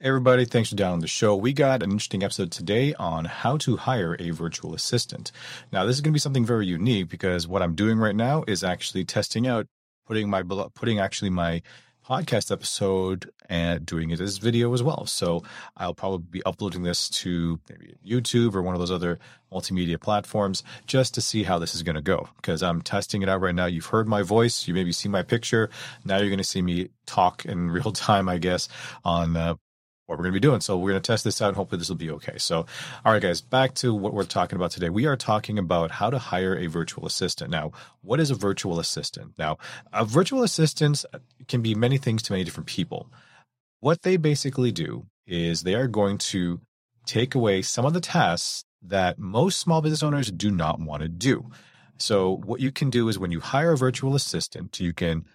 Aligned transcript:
Everybody, 0.00 0.44
thanks 0.44 0.68
for 0.68 0.76
downloading 0.76 1.00
the 1.00 1.08
show. 1.08 1.34
We 1.34 1.52
got 1.52 1.82
an 1.82 1.90
interesting 1.90 2.22
episode 2.22 2.52
today 2.52 2.94
on 3.00 3.24
how 3.24 3.56
to 3.56 3.76
hire 3.76 4.14
a 4.20 4.30
virtual 4.30 4.72
assistant. 4.72 5.32
Now, 5.72 5.84
this 5.84 5.96
is 5.96 6.02
going 6.02 6.12
to 6.12 6.14
be 6.14 6.20
something 6.20 6.44
very 6.44 6.68
unique 6.68 7.08
because 7.08 7.48
what 7.48 7.62
I'm 7.62 7.74
doing 7.74 7.98
right 7.98 8.14
now 8.14 8.44
is 8.46 8.62
actually 8.62 9.04
testing 9.04 9.48
out 9.48 9.66
putting 10.06 10.30
my 10.30 10.44
putting 10.76 11.00
actually 11.00 11.30
my 11.30 11.62
podcast 12.08 12.52
episode 12.52 13.28
and 13.48 13.84
doing 13.84 14.10
it 14.10 14.20
as 14.20 14.38
video 14.38 14.72
as 14.72 14.84
well. 14.84 15.04
So 15.04 15.42
I'll 15.76 15.94
probably 15.94 16.26
be 16.30 16.42
uploading 16.46 16.84
this 16.84 17.08
to 17.10 17.58
maybe 17.68 17.96
YouTube 18.06 18.54
or 18.54 18.62
one 18.62 18.76
of 18.76 18.80
those 18.80 18.92
other 18.92 19.18
multimedia 19.52 20.00
platforms 20.00 20.62
just 20.86 21.12
to 21.14 21.20
see 21.20 21.42
how 21.42 21.58
this 21.58 21.74
is 21.74 21.82
going 21.82 21.96
to 21.96 22.02
go 22.02 22.28
because 22.36 22.62
I'm 22.62 22.82
testing 22.82 23.22
it 23.22 23.28
out 23.28 23.40
right 23.40 23.54
now. 23.54 23.66
You've 23.66 23.86
heard 23.86 24.06
my 24.06 24.22
voice, 24.22 24.68
you 24.68 24.74
maybe 24.74 24.92
see 24.92 25.08
my 25.08 25.24
picture. 25.24 25.70
Now 26.04 26.18
you're 26.18 26.28
going 26.28 26.38
to 26.38 26.44
see 26.44 26.62
me 26.62 26.90
talk 27.04 27.44
in 27.44 27.68
real 27.72 27.90
time, 27.90 28.28
I 28.28 28.38
guess, 28.38 28.68
on 29.04 29.36
uh, 29.36 29.54
what 30.08 30.18
we're 30.18 30.22
going 30.22 30.32
to 30.32 30.40
be 30.40 30.48
doing. 30.48 30.62
So 30.62 30.78
we're 30.78 30.92
going 30.92 31.02
to 31.02 31.06
test 31.06 31.22
this 31.22 31.42
out 31.42 31.48
and 31.48 31.56
hopefully 31.56 31.78
this 31.78 31.90
will 31.90 31.96
be 31.96 32.10
okay. 32.12 32.38
So, 32.38 32.64
all 33.04 33.12
right, 33.12 33.20
guys, 33.20 33.42
back 33.42 33.74
to 33.74 33.94
what 33.94 34.14
we're 34.14 34.24
talking 34.24 34.56
about 34.56 34.70
today. 34.70 34.88
We 34.88 35.04
are 35.04 35.18
talking 35.18 35.58
about 35.58 35.90
how 35.90 36.08
to 36.08 36.18
hire 36.18 36.56
a 36.56 36.66
virtual 36.66 37.04
assistant. 37.04 37.50
Now, 37.50 37.72
what 38.00 38.18
is 38.18 38.30
a 38.30 38.34
virtual 38.34 38.80
assistant? 38.80 39.34
Now, 39.36 39.58
a 39.92 40.06
virtual 40.06 40.42
assistant 40.42 41.04
can 41.46 41.60
be 41.60 41.74
many 41.74 41.98
things 41.98 42.22
to 42.22 42.32
many 42.32 42.42
different 42.42 42.68
people. 42.68 43.12
What 43.80 44.00
they 44.00 44.16
basically 44.16 44.72
do 44.72 45.04
is 45.26 45.62
they 45.62 45.74
are 45.74 45.86
going 45.86 46.16
to 46.18 46.62
take 47.04 47.34
away 47.34 47.60
some 47.60 47.84
of 47.84 47.92
the 47.92 48.00
tasks 48.00 48.64
that 48.80 49.18
most 49.18 49.60
small 49.60 49.82
business 49.82 50.02
owners 50.02 50.30
do 50.30 50.50
not 50.50 50.80
want 50.80 51.02
to 51.02 51.08
do. 51.08 51.50
So, 51.98 52.36
what 52.46 52.60
you 52.60 52.72
can 52.72 52.88
do 52.88 53.10
is 53.10 53.18
when 53.18 53.30
you 53.30 53.40
hire 53.40 53.72
a 53.72 53.76
virtual 53.76 54.14
assistant, 54.14 54.80
you 54.80 54.94
can 54.94 55.26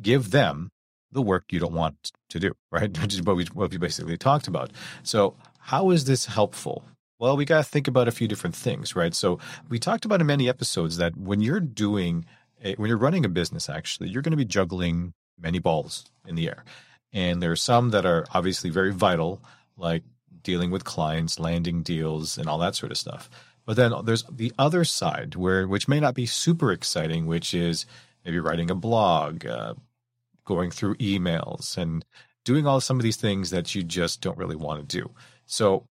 give 0.00 0.30
them 0.30 0.70
the 1.12 1.22
work 1.22 1.44
you 1.50 1.58
don't 1.58 1.74
want 1.74 2.12
to 2.30 2.40
do, 2.40 2.52
right? 2.70 2.96
Which 3.00 3.14
is 3.14 3.22
what 3.22 3.36
we, 3.36 3.44
what 3.52 3.70
we 3.70 3.78
basically 3.78 4.16
talked 4.16 4.48
about. 4.48 4.70
So, 5.02 5.36
how 5.58 5.90
is 5.90 6.04
this 6.04 6.26
helpful? 6.26 6.84
Well, 7.18 7.36
we 7.36 7.44
got 7.44 7.58
to 7.58 7.70
think 7.70 7.86
about 7.86 8.08
a 8.08 8.12
few 8.12 8.26
different 8.26 8.56
things, 8.56 8.96
right? 8.96 9.14
So, 9.14 9.38
we 9.68 9.78
talked 9.78 10.04
about 10.04 10.20
in 10.20 10.26
many 10.26 10.48
episodes 10.48 10.96
that 10.96 11.16
when 11.16 11.40
you're 11.40 11.60
doing, 11.60 12.24
a, 12.62 12.74
when 12.74 12.88
you're 12.88 12.98
running 12.98 13.24
a 13.24 13.28
business, 13.28 13.68
actually, 13.68 14.08
you're 14.08 14.22
going 14.22 14.32
to 14.32 14.36
be 14.36 14.44
juggling 14.44 15.14
many 15.38 15.58
balls 15.58 16.04
in 16.26 16.34
the 16.34 16.48
air. 16.48 16.64
And 17.12 17.42
there 17.42 17.52
are 17.52 17.56
some 17.56 17.90
that 17.90 18.06
are 18.06 18.24
obviously 18.32 18.70
very 18.70 18.92
vital, 18.92 19.42
like 19.76 20.02
dealing 20.42 20.70
with 20.70 20.84
clients, 20.84 21.38
landing 21.38 21.82
deals, 21.82 22.38
and 22.38 22.48
all 22.48 22.58
that 22.58 22.74
sort 22.74 22.90
of 22.90 22.98
stuff. 22.98 23.28
But 23.64 23.76
then 23.76 23.92
there's 24.04 24.24
the 24.24 24.52
other 24.58 24.84
side 24.84 25.36
where, 25.36 25.68
which 25.68 25.88
may 25.88 26.00
not 26.00 26.14
be 26.14 26.26
super 26.26 26.72
exciting, 26.72 27.26
which 27.26 27.54
is 27.54 27.86
maybe 28.24 28.40
writing 28.40 28.70
a 28.70 28.74
blog, 28.74 29.46
uh, 29.46 29.74
going 30.44 30.70
through 30.70 30.96
emails 30.96 31.76
and 31.76 32.04
doing 32.44 32.66
all 32.66 32.80
some 32.80 32.98
of 32.98 33.02
these 33.02 33.16
things 33.16 33.50
that 33.50 33.74
you 33.74 33.82
just 33.82 34.20
don't 34.20 34.38
really 34.38 34.56
want 34.56 34.88
to 34.88 34.98
do. 34.98 35.10
So 35.46 35.86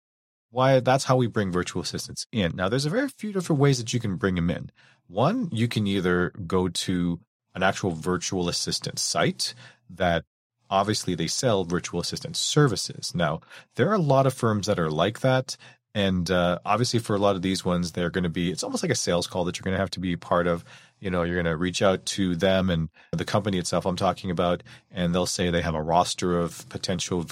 why 0.50 0.80
that's 0.82 1.06
how 1.06 1.16
we 1.16 1.28
bring 1.28 1.52
virtual 1.52 1.82
assistants 1.82 2.28
in. 2.32 2.56
Now 2.56 2.70
there's 2.70 2.86
a 2.86 2.90
very 2.90 3.08
few 3.10 3.32
different 3.32 3.62
ways 3.62 3.78
that 3.80 3.94
you 3.94 4.00
can 4.00 4.18
bring 4.18 4.36
them 4.36 4.50
in. 4.50 4.70
One, 5.08 5.50
you 5.52 5.68
can 5.68 5.88
either 5.88 6.32
go 6.46 6.68
to 6.68 7.20
an 7.56 7.64
actual 7.64 7.92
virtual 7.92 8.50
assistant 8.50 9.00
site 9.00 9.54
that 9.90 10.24
obviously 10.70 11.16
they 11.16 11.28
sell 11.28 11.66
virtual 11.66 12.00
assistant 12.00 12.38
services. 12.38 13.14
Now, 13.14 13.42
there 13.76 13.90
are 13.90 13.96
a 13.96 14.00
lot 14.00 14.26
of 14.26 14.34
firms 14.34 14.68
that 14.68 14.80
are 14.80 14.90
like 14.90 15.20
that. 15.20 15.58
And 15.94 16.30
uh, 16.32 16.60
obviously, 16.66 17.00
for 17.00 17.16
a 17.16 17.20
lot 17.20 17.36
of 17.36 17.42
these 17.42 17.66
ones, 17.66 17.92
they're 17.92 18.10
going 18.10 18.24
to 18.24 18.30
be, 18.30 18.52
it's 18.52 18.64
almost 18.64 18.84
like 18.84 18.92
a 18.92 18.96
sales 18.96 19.28
call 19.28 19.44
that 19.46 19.58
you're 19.58 19.64
going 19.64 19.76
to 19.76 19.80
have 19.80 19.92
to 19.92 20.00
be 20.00 20.16
part 20.16 20.48
of. 20.48 20.64
You 21.00 21.10
know 21.10 21.24
you're 21.24 21.36
going 21.36 21.52
to 21.52 21.58
reach 21.58 21.82
out 21.82 22.06
to 22.06 22.36
them 22.36 22.70
and 22.70 22.88
the 23.12 23.26
company 23.26 23.58
itself 23.58 23.88
i'm 23.88 23.96
talking 23.96 24.30
about 24.30 24.62
and 24.92 25.16
they'll 25.16 25.26
say 25.26 25.50
they 25.50 25.64
have 25.64 25.74
a 25.74 25.82
roster 25.82 26.38
of 26.38 26.70
potential 26.70 27.26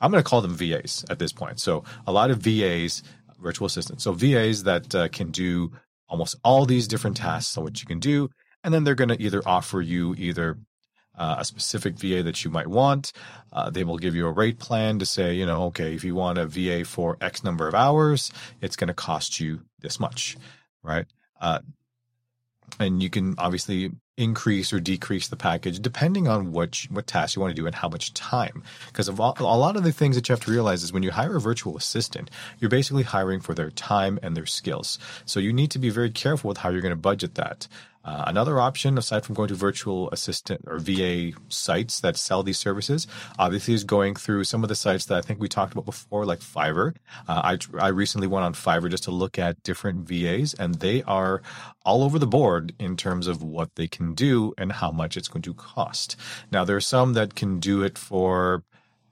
i'm 0.00 0.10
going 0.10 0.20
to 0.20 0.28
call 0.28 0.40
them 0.40 0.56
vas 0.56 1.04
at 1.08 1.20
this 1.20 1.32
point. 1.32 1.60
So 1.60 1.84
a 2.04 2.12
lot 2.12 2.32
of 2.32 2.38
vas 2.38 3.04
virtual 3.38 3.66
assistants. 3.66 4.02
So 4.02 4.12
vas 4.12 4.64
that 4.64 4.92
uh, 4.92 5.06
can 5.06 5.30
do 5.30 5.70
almost 6.08 6.34
all 6.42 6.66
these 6.66 6.88
different 6.88 7.16
tasks 7.16 7.56
on 7.56 7.62
what 7.62 7.80
you 7.80 7.86
can 7.86 8.00
do 8.00 8.28
and 8.64 8.74
then 8.74 8.84
they're 8.84 8.94
going 8.94 9.08
to 9.08 9.22
either 9.22 9.42
offer 9.46 9.80
you 9.80 10.14
either 10.18 10.58
uh, 11.20 11.36
a 11.38 11.44
specific 11.44 11.96
VA 11.98 12.22
that 12.22 12.42
you 12.44 12.50
might 12.50 12.66
want. 12.66 13.12
Uh, 13.52 13.68
they 13.68 13.84
will 13.84 13.98
give 13.98 14.14
you 14.14 14.26
a 14.26 14.32
rate 14.32 14.58
plan 14.58 14.98
to 14.98 15.06
say, 15.06 15.34
you 15.34 15.44
know, 15.44 15.64
okay, 15.64 15.94
if 15.94 16.02
you 16.02 16.14
want 16.14 16.38
a 16.38 16.46
VA 16.46 16.84
for 16.84 17.18
X 17.20 17.44
number 17.44 17.68
of 17.68 17.74
hours, 17.74 18.32
it's 18.62 18.74
going 18.74 18.88
to 18.88 18.94
cost 18.94 19.38
you 19.38 19.60
this 19.80 20.00
much, 20.00 20.38
right? 20.82 21.06
Uh, 21.38 21.60
and 22.78 23.02
you 23.02 23.10
can 23.10 23.34
obviously 23.36 23.90
increase 24.16 24.72
or 24.72 24.80
decrease 24.80 25.28
the 25.28 25.36
package 25.36 25.80
depending 25.80 26.28
on 26.28 26.52
what 26.52 26.84
you, 26.84 26.90
what 26.92 27.06
tasks 27.06 27.34
you 27.34 27.42
want 27.42 27.54
to 27.54 27.60
do 27.60 27.66
and 27.66 27.74
how 27.74 27.88
much 27.88 28.14
time. 28.14 28.62
Because 28.86 29.08
a 29.08 29.12
lot 29.12 29.76
of 29.76 29.82
the 29.82 29.92
things 29.92 30.16
that 30.16 30.28
you 30.28 30.32
have 30.32 30.44
to 30.44 30.50
realize 30.50 30.82
is 30.82 30.92
when 30.92 31.02
you 31.02 31.10
hire 31.10 31.36
a 31.36 31.40
virtual 31.40 31.76
assistant, 31.76 32.30
you're 32.58 32.70
basically 32.70 33.02
hiring 33.02 33.40
for 33.40 33.54
their 33.54 33.70
time 33.70 34.18
and 34.22 34.36
their 34.36 34.46
skills. 34.46 34.98
So 35.26 35.40
you 35.40 35.52
need 35.52 35.70
to 35.72 35.78
be 35.78 35.90
very 35.90 36.10
careful 36.10 36.48
with 36.48 36.58
how 36.58 36.70
you're 36.70 36.82
going 36.82 36.90
to 36.90 36.96
budget 36.96 37.34
that. 37.34 37.68
Uh, 38.10 38.24
another 38.26 38.58
option, 38.58 38.98
aside 38.98 39.24
from 39.24 39.36
going 39.36 39.46
to 39.46 39.54
virtual 39.54 40.10
assistant 40.10 40.60
or 40.66 40.80
VA 40.80 41.30
sites 41.48 42.00
that 42.00 42.16
sell 42.16 42.42
these 42.42 42.58
services, 42.58 43.06
obviously 43.38 43.72
is 43.72 43.84
going 43.84 44.16
through 44.16 44.42
some 44.42 44.64
of 44.64 44.68
the 44.68 44.74
sites 44.74 45.04
that 45.04 45.16
I 45.16 45.20
think 45.20 45.38
we 45.38 45.48
talked 45.48 45.72
about 45.72 45.84
before, 45.84 46.26
like 46.26 46.40
Fiverr. 46.40 46.96
Uh, 47.28 47.54
I, 47.54 47.58
I 47.78 47.88
recently 47.88 48.26
went 48.26 48.44
on 48.44 48.52
Fiverr 48.52 48.90
just 48.90 49.04
to 49.04 49.12
look 49.12 49.38
at 49.38 49.62
different 49.62 50.08
VAs, 50.08 50.54
and 50.54 50.74
they 50.74 51.04
are 51.04 51.40
all 51.84 52.02
over 52.02 52.18
the 52.18 52.26
board 52.26 52.74
in 52.80 52.96
terms 52.96 53.28
of 53.28 53.44
what 53.44 53.76
they 53.76 53.86
can 53.86 54.14
do 54.14 54.54
and 54.58 54.72
how 54.72 54.90
much 54.90 55.16
it's 55.16 55.28
going 55.28 55.42
to 55.42 55.54
cost. 55.54 56.16
Now, 56.50 56.64
there 56.64 56.76
are 56.76 56.80
some 56.80 57.12
that 57.12 57.36
can 57.36 57.60
do 57.60 57.84
it 57.84 57.96
for 57.96 58.64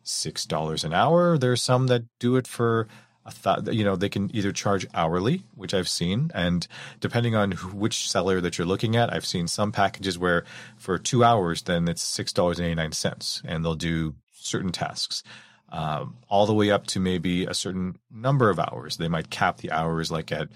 $6 0.04 0.84
an 0.84 0.92
hour. 0.92 1.38
There 1.38 1.52
are 1.52 1.56
some 1.56 1.86
that 1.86 2.02
do 2.18 2.34
it 2.34 2.48
for 2.48 2.88
thought 3.30 3.72
you 3.72 3.84
know 3.84 3.96
they 3.96 4.08
can 4.08 4.34
either 4.34 4.52
charge 4.52 4.86
hourly 4.94 5.42
which 5.54 5.74
i've 5.74 5.88
seen 5.88 6.30
and 6.34 6.66
depending 7.00 7.34
on 7.34 7.52
which 7.52 8.10
seller 8.10 8.40
that 8.40 8.58
you're 8.58 8.66
looking 8.66 8.96
at 8.96 9.12
i've 9.12 9.26
seen 9.26 9.46
some 9.46 9.72
packages 9.72 10.18
where 10.18 10.44
for 10.76 10.98
two 10.98 11.22
hours 11.24 11.62
then 11.62 11.88
it's 11.88 12.04
$6.89 12.18 13.42
and 13.44 13.64
they'll 13.64 13.74
do 13.74 14.14
certain 14.32 14.72
tasks. 14.72 15.22
Um, 15.70 16.16
all 16.28 16.46
the 16.46 16.54
way 16.54 16.70
up 16.70 16.86
to 16.88 17.00
maybe 17.00 17.44
a 17.44 17.52
certain 17.52 17.98
number 18.10 18.48
of 18.48 18.58
hours. 18.58 18.96
They 18.96 19.08
might 19.08 19.28
cap 19.28 19.58
the 19.58 19.70
hours 19.70 20.10
like 20.10 20.32
at 20.32 20.48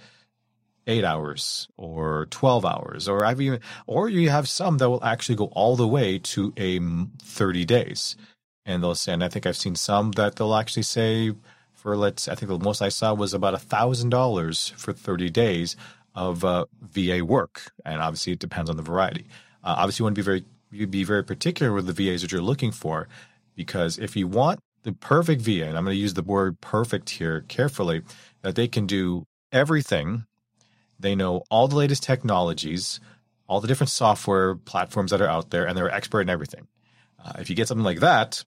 eight 0.86 1.04
hours 1.04 1.68
or 1.76 2.26
12 2.30 2.64
hours 2.64 3.06
or 3.06 3.24
i've 3.24 3.40
even 3.40 3.60
or 3.86 4.08
you 4.08 4.30
have 4.30 4.48
some 4.48 4.78
that 4.78 4.90
will 4.90 5.04
actually 5.04 5.36
go 5.36 5.44
all 5.52 5.76
the 5.76 5.86
way 5.86 6.18
to 6.18 6.52
a 6.56 6.80
30 7.22 7.64
days. 7.64 8.16
And 8.66 8.82
they'll 8.82 8.96
say 8.96 9.12
and 9.12 9.22
i 9.22 9.28
think 9.28 9.46
i've 9.46 9.56
seen 9.56 9.76
some 9.76 10.10
that 10.12 10.36
they'll 10.36 10.54
actually 10.54 10.82
say 10.82 11.32
for 11.82 11.96
let's 11.96 12.28
I 12.28 12.36
think 12.36 12.48
the 12.48 12.58
most 12.60 12.80
I 12.80 12.90
saw 12.90 13.12
was 13.12 13.34
about 13.34 13.54
a 13.54 13.58
thousand 13.58 14.10
dollars 14.10 14.72
for 14.76 14.92
30 14.92 15.30
days 15.30 15.76
of 16.14 16.44
uh, 16.44 16.66
VA 16.80 17.24
work, 17.24 17.72
and 17.84 18.00
obviously 18.00 18.34
it 18.34 18.38
depends 18.38 18.70
on 18.70 18.76
the 18.76 18.82
variety. 18.82 19.26
Uh, 19.64 19.74
obviously, 19.78 20.02
you 20.02 20.04
want 20.04 20.14
to 20.14 20.20
be 20.20 20.24
very 20.24 20.44
you 20.70 20.86
be 20.86 21.02
very 21.02 21.24
particular 21.24 21.72
with 21.72 21.86
the 21.86 21.92
VAs 21.92 22.22
that 22.22 22.30
you're 22.30 22.40
looking 22.40 22.70
for, 22.70 23.08
because 23.56 23.98
if 23.98 24.16
you 24.16 24.28
want 24.28 24.60
the 24.84 24.92
perfect 24.92 25.42
VA, 25.42 25.66
and 25.66 25.76
I'm 25.76 25.84
going 25.84 25.96
to 25.96 26.00
use 26.00 26.14
the 26.14 26.22
word 26.22 26.60
perfect 26.60 27.10
here 27.10 27.44
carefully, 27.48 28.02
that 28.42 28.54
they 28.54 28.68
can 28.68 28.86
do 28.86 29.26
everything, 29.50 30.26
they 31.00 31.16
know 31.16 31.42
all 31.50 31.66
the 31.66 31.76
latest 31.76 32.04
technologies, 32.04 33.00
all 33.48 33.60
the 33.60 33.68
different 33.68 33.90
software 33.90 34.54
platforms 34.54 35.10
that 35.10 35.20
are 35.20 35.28
out 35.28 35.50
there, 35.50 35.66
and 35.66 35.76
they're 35.76 35.90
expert 35.90 36.20
in 36.20 36.30
everything. 36.30 36.68
Uh, 37.22 37.32
if 37.40 37.50
you 37.50 37.56
get 37.56 37.66
something 37.66 37.84
like 37.84 38.00
that, 38.00 38.44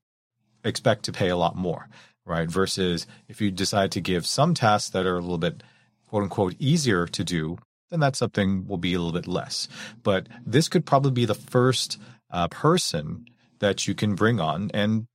expect 0.64 1.04
to 1.04 1.12
pay 1.12 1.28
a 1.28 1.36
lot 1.36 1.54
more 1.54 1.86
right? 2.26 2.50
Versus 2.50 3.06
if 3.28 3.40
you 3.40 3.50
decide 3.50 3.92
to 3.92 4.00
give 4.00 4.26
some 4.26 4.52
tasks 4.52 4.90
that 4.90 5.06
are 5.06 5.16
a 5.16 5.20
little 5.20 5.38
bit 5.38 5.62
quote 6.08 6.24
unquote 6.24 6.54
easier 6.58 7.06
to 7.06 7.24
do, 7.24 7.58
then 7.90 8.00
that 8.00 8.16
something 8.16 8.66
will 8.66 8.76
be 8.78 8.94
a 8.94 8.98
little 8.98 9.18
bit 9.18 9.28
less. 9.28 9.68
But 10.02 10.26
this 10.44 10.68
could 10.68 10.84
probably 10.84 11.12
be 11.12 11.24
the 11.24 11.34
first 11.34 11.98
uh, 12.30 12.48
person 12.48 13.26
that 13.60 13.86
you 13.86 13.94
can 13.94 14.14
bring 14.14 14.40
on 14.40 14.70
and 14.74 15.06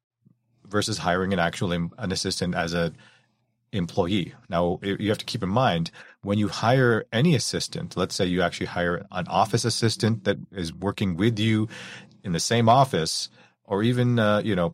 versus 0.66 1.00
hiring 1.00 1.34
an 1.34 1.40
actual 1.40 1.72
an 1.74 2.12
assistant 2.12 2.56
as 2.56 2.74
a 2.74 2.94
employee. 3.74 4.34
Now 4.50 4.80
you 4.82 5.09
have 5.09 5.18
to 5.18 5.26
keep 5.26 5.44
in 5.44 5.50
mind 5.50 5.91
when 6.24 6.38
you 6.38 6.47
hire 6.47 7.06
any 7.12 7.35
assistant, 7.35 7.97
let's 7.97 8.16
say 8.16 8.26
you 8.26 8.41
actually 8.41 8.68
hire 8.68 9.06
an 9.12 9.28
office 9.28 9.66
assistant 9.66 10.24
that 10.26 10.38
is 10.52 10.74
working 10.74 11.16
with 11.16 11.40
you 11.40 11.68
in 12.24 12.32
the 12.32 12.40
same 12.40 12.70
office 12.70 13.30
or 13.64 13.84
even 13.84 14.20
uh, 14.20 14.41
you 14.44 14.56
know 14.56 14.72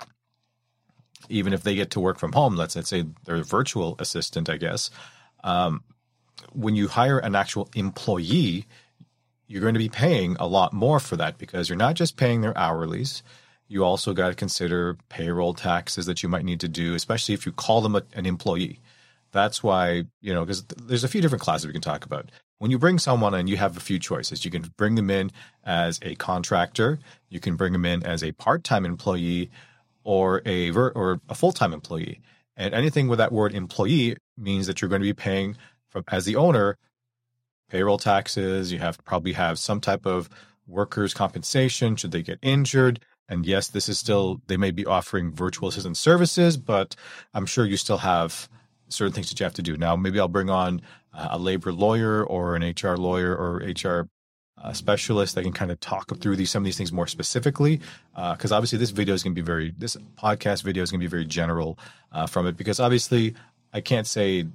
even 1.29 1.53
if 1.53 1.63
they 1.63 1.75
get 1.75 1.91
to 1.91 2.00
work 2.00 2.19
from 2.19 2.31
home, 2.33 2.56
let's, 2.56 2.74
say 2.88 3.06
they're 3.25 3.35
a 3.35 3.44
virtual 3.44 3.95
assistant, 4.00 4.50
I 4.50 4.57
guess. 4.57 4.89
Um, 5.44 5.83
when 6.53 6.75
you 6.75 6.88
hire 6.88 7.19
an 7.19 7.35
actual 7.35 7.69
employee, 7.75 8.65
you're 9.47 9.62
going 9.62 9.74
to 9.74 9.79
be 9.79 9.89
paying 9.89 10.35
a 10.39 10.47
lot 10.47 10.74
more 10.74 11.00
for 11.00 11.15
that 11.15 11.38
because 11.38 11.69
you're 11.69 11.77
not 11.77 11.95
just 11.95 12.18
paying 12.18 12.41
their 12.41 12.53
hourlies. 12.53 13.21
You 13.68 13.83
also 13.83 14.13
got 14.13 14.29
to 14.29 14.35
consider 14.35 14.97
payroll 15.09 15.53
taxes 15.53 16.06
that 16.06 16.24
you 16.24 16.29
might 16.29 16.45
need 16.45 16.59
to 16.62 16.68
do, 16.68 16.95
especially 16.95 17.33
if 17.33 17.45
you 17.45 17.51
call 17.51 17.81
them 17.81 17.95
a, 17.95 18.03
an 18.13 18.25
employee. 18.25 18.80
That's 19.31 19.62
why, 19.62 20.06
you 20.21 20.33
know, 20.33 20.45
because 20.45 20.63
there's 20.63 21.03
a 21.03 21.09
few 21.09 21.21
different 21.21 21.41
classes 21.41 21.68
we 21.68 21.73
can 21.73 21.81
talk 21.81 22.06
about. 22.06 22.31
When 22.59 22.71
you 22.71 22.80
bring 22.80 22.97
someone 22.97 23.33
in, 23.33 23.47
you 23.47 23.57
have 23.57 23.77
a 23.77 23.81
few 23.81 24.00
choices. 24.00 24.44
You 24.44 24.51
can 24.51 24.63
bring 24.77 24.95
them 24.95 25.09
in 25.09 25.31
as 25.63 26.00
a 26.01 26.15
contractor, 26.15 27.00
you 27.30 27.39
can 27.39 27.56
bring 27.56 27.73
them 27.73 27.85
in 27.85 28.03
as 28.03 28.23
a 28.23 28.31
part 28.31 28.63
time 28.63 28.85
employee, 28.85 29.51
or 30.07 30.42
a 30.45 30.69
ver- 30.69 30.92
or 30.92 31.19
a 31.27 31.36
full 31.36 31.51
time 31.51 31.74
employee. 31.74 32.21
And 32.56 32.74
anything 32.74 33.09
with 33.09 33.19
that 33.19 33.33
word 33.33 33.54
employee 33.54 34.15
means 34.38 34.65
that 34.65 34.81
you're 34.81 34.89
going 34.89 35.01
to 35.01 35.07
be 35.07 35.13
paying 35.13 35.57
from 35.89 36.06
as 36.07 36.24
the 36.24 36.38
owner 36.38 36.77
payroll 37.69 37.98
taxes. 37.98 38.71
You 38.71 38.80
have 38.80 38.98
to 38.98 39.04
probably 39.04 39.33
have 39.33 39.59
some 39.59 39.81
type 39.81 40.06
of 40.06 40.30
workers' 40.65 41.13
compensation 41.13 41.98
should 41.98 42.12
they 42.12 42.24
get 42.24 42.39
injured. 42.42 43.01
And 43.27 43.45
yes, 43.45 43.68
this 43.68 43.89
is 43.89 44.00
still 44.00 44.42
they 44.48 44.56
may 44.56 44.71
be 44.71 44.86
offering 44.86 45.33
virtual 45.33 45.68
assistant 45.68 45.98
services, 45.98 46.56
but 46.56 46.95
I'm 47.33 47.45
sure 47.45 47.65
you 47.65 47.75
still 47.75 47.98
have 47.98 48.48
certain 48.88 49.12
things 49.12 49.27
that 49.30 49.39
you 49.42 49.44
have 49.44 49.56
to 49.56 49.62
do. 49.62 49.75
Now, 49.75 49.98
maybe 49.98 50.21
I'll 50.21 50.30
bring 50.30 50.50
on 50.50 50.81
uh, 51.13 51.27
a 51.31 51.38
labor 51.38 51.74
lawyer 51.74 52.24
or 52.24 52.56
an 52.56 52.63
HR 52.63 52.95
lawyer 52.95 53.36
or 53.36 53.57
HR 53.57 54.07
uh, 54.62 54.74
specialist 54.74 55.36
that 55.36 55.44
can 55.44 55.54
kind 55.54 55.71
of 55.71 55.80
talk 55.80 56.18
through 56.19 56.36
these 56.36 56.50
some 56.50 56.63
of 56.63 56.65
these 56.65 56.77
things 56.77 56.92
more 56.92 57.07
specifically. 57.07 57.80
Because 58.15 58.51
uh, 58.51 58.56
obviously, 58.56 58.77
this 58.80 58.92
video 58.92 59.13
is 59.13 59.24
going 59.24 59.33
to 59.33 59.42
be 59.42 59.45
very 59.45 59.74
this 59.77 59.98
podcast 60.18 60.63
video 60.63 60.83
is 60.83 60.92
going 60.92 61.00
to 61.00 61.06
be 61.06 61.09
very 61.09 61.25
general 61.25 61.77
uh, 62.12 62.27
from 62.27 62.48
it. 62.48 62.57
Because 62.57 62.80
obviously, 62.80 63.36
I 63.74 63.81
can't 63.81 64.07
say 64.07 64.45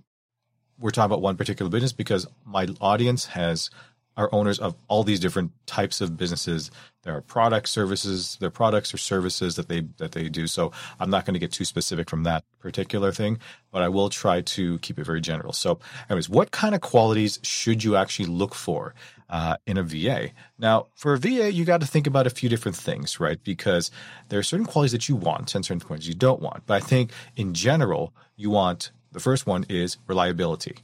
we're 0.78 0.90
talking 0.90 1.06
about 1.06 1.22
one 1.22 1.36
particular 1.36 1.70
business 1.70 1.92
because 1.92 2.26
my 2.44 2.66
audience 2.80 3.26
has 3.26 3.70
are 4.16 4.28
owners 4.32 4.58
of 4.58 4.74
all 4.88 5.04
these 5.04 5.20
different 5.20 5.52
types 5.66 6.00
of 6.00 6.16
businesses. 6.16 6.70
There 7.02 7.16
are 7.16 7.22
products, 7.22 7.70
services, 7.70 8.36
their 8.40 8.50
products 8.50 8.92
or 8.92 8.98
services 8.98 9.56
that 9.56 9.68
they 9.68 9.80
that 9.96 10.12
they 10.12 10.28
do. 10.28 10.46
So 10.46 10.72
I'm 11.00 11.10
not 11.10 11.24
going 11.24 11.34
to 11.34 11.40
get 11.40 11.52
too 11.52 11.64
specific 11.64 12.10
from 12.10 12.24
that 12.24 12.44
particular 12.60 13.10
thing, 13.10 13.38
but 13.70 13.82
I 13.82 13.88
will 13.88 14.10
try 14.10 14.42
to 14.42 14.78
keep 14.80 14.98
it 14.98 15.04
very 15.04 15.20
general. 15.20 15.52
So, 15.52 15.78
anyways, 16.10 16.28
what 16.28 16.50
kind 16.50 16.74
of 16.74 16.80
qualities 16.80 17.38
should 17.42 17.82
you 17.82 17.96
actually 17.96 18.26
look 18.26 18.54
for 18.54 18.94
uh, 19.32 19.56
in 19.66 19.76
a 19.76 19.82
VA? 19.82 20.30
Now, 20.58 20.86
for 20.94 21.14
a 21.14 21.18
VA, 21.18 21.50
you 21.50 21.64
got 21.64 21.80
to 21.80 21.86
think 21.88 22.06
about 22.06 22.28
a 22.28 22.30
few 22.30 22.48
different 22.48 22.76
things, 22.76 23.18
right? 23.18 23.42
Because 23.42 23.90
there 24.28 24.38
are 24.38 24.44
certain 24.44 24.66
qualities 24.66 24.92
that 24.92 25.08
you 25.08 25.16
want 25.16 25.56
and 25.56 25.64
certain 25.64 25.80
qualities 25.80 26.06
you 26.06 26.14
don't 26.14 26.40
want. 26.40 26.66
But 26.66 26.74
I 26.74 26.86
think 26.86 27.10
in 27.34 27.52
general, 27.52 28.14
you 28.36 28.50
want 28.50 28.92
the 29.10 29.20
first 29.20 29.44
one 29.44 29.66
is 29.68 29.98
reliability 30.06 30.76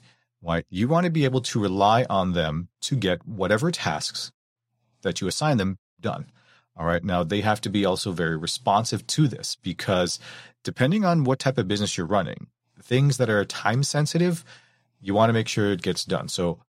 right? 0.43 0.65
You 0.71 0.89
want 0.89 1.05
to 1.05 1.11
be 1.11 1.25
able 1.25 1.41
to 1.43 1.61
rely 1.61 2.05
on 2.09 2.33
them 2.33 2.69
to 2.83 2.97
get 2.97 3.27
whatever 3.27 3.71
tasks 3.71 4.33
that 5.03 5.21
you 5.21 5.29
assign 5.29 5.57
them 5.57 5.79
done. 6.01 6.27
All 6.77 6.87
right. 6.87 7.03
Now 7.03 7.25
they 7.25 7.41
have 7.41 7.61
to 7.63 7.71
be 7.71 7.85
also 7.85 8.13
very 8.13 8.37
responsive 8.37 9.07
to 9.09 9.27
this 9.27 9.57
because 9.57 10.21
depending 10.63 11.05
on 11.05 11.25
what 11.25 11.41
type 11.41 11.59
of 11.59 11.67
business 11.67 11.97
you're 11.97 12.07
running, 12.07 12.49
things 12.81 13.17
that 13.17 13.29
are 13.29 13.45
time 13.45 13.83
sensitive, 13.83 14.45
you 15.01 15.13
want 15.13 15.29
to 15.29 15.33
make 15.33 15.49
sure 15.49 15.73
it 15.73 15.83
gets 15.83 16.05
done. 16.05 16.29
So 16.29 16.61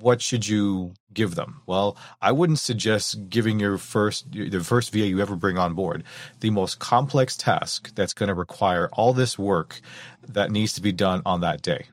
what 0.00 0.22
should 0.22 0.46
you 0.46 0.94
give 1.12 1.34
them? 1.34 1.62
Well, 1.66 1.96
I 2.20 2.32
wouldn't 2.32 2.58
suggest 2.58 3.28
giving 3.28 3.58
your 3.58 3.78
first 3.78 4.30
the 4.30 4.60
first 4.60 4.92
VA 4.92 5.06
you 5.06 5.20
ever 5.20 5.36
bring 5.36 5.58
on 5.58 5.74
board 5.74 6.04
the 6.40 6.50
most 6.50 6.78
complex 6.78 7.36
task 7.36 7.94
that's 7.94 8.14
going 8.14 8.28
to 8.28 8.34
require 8.34 8.88
all 8.92 9.12
this 9.12 9.38
work 9.38 9.80
that 10.28 10.50
needs 10.50 10.72
to 10.74 10.82
be 10.82 10.92
done 10.92 11.22
on 11.24 11.40
that 11.40 11.62
day 11.62 11.86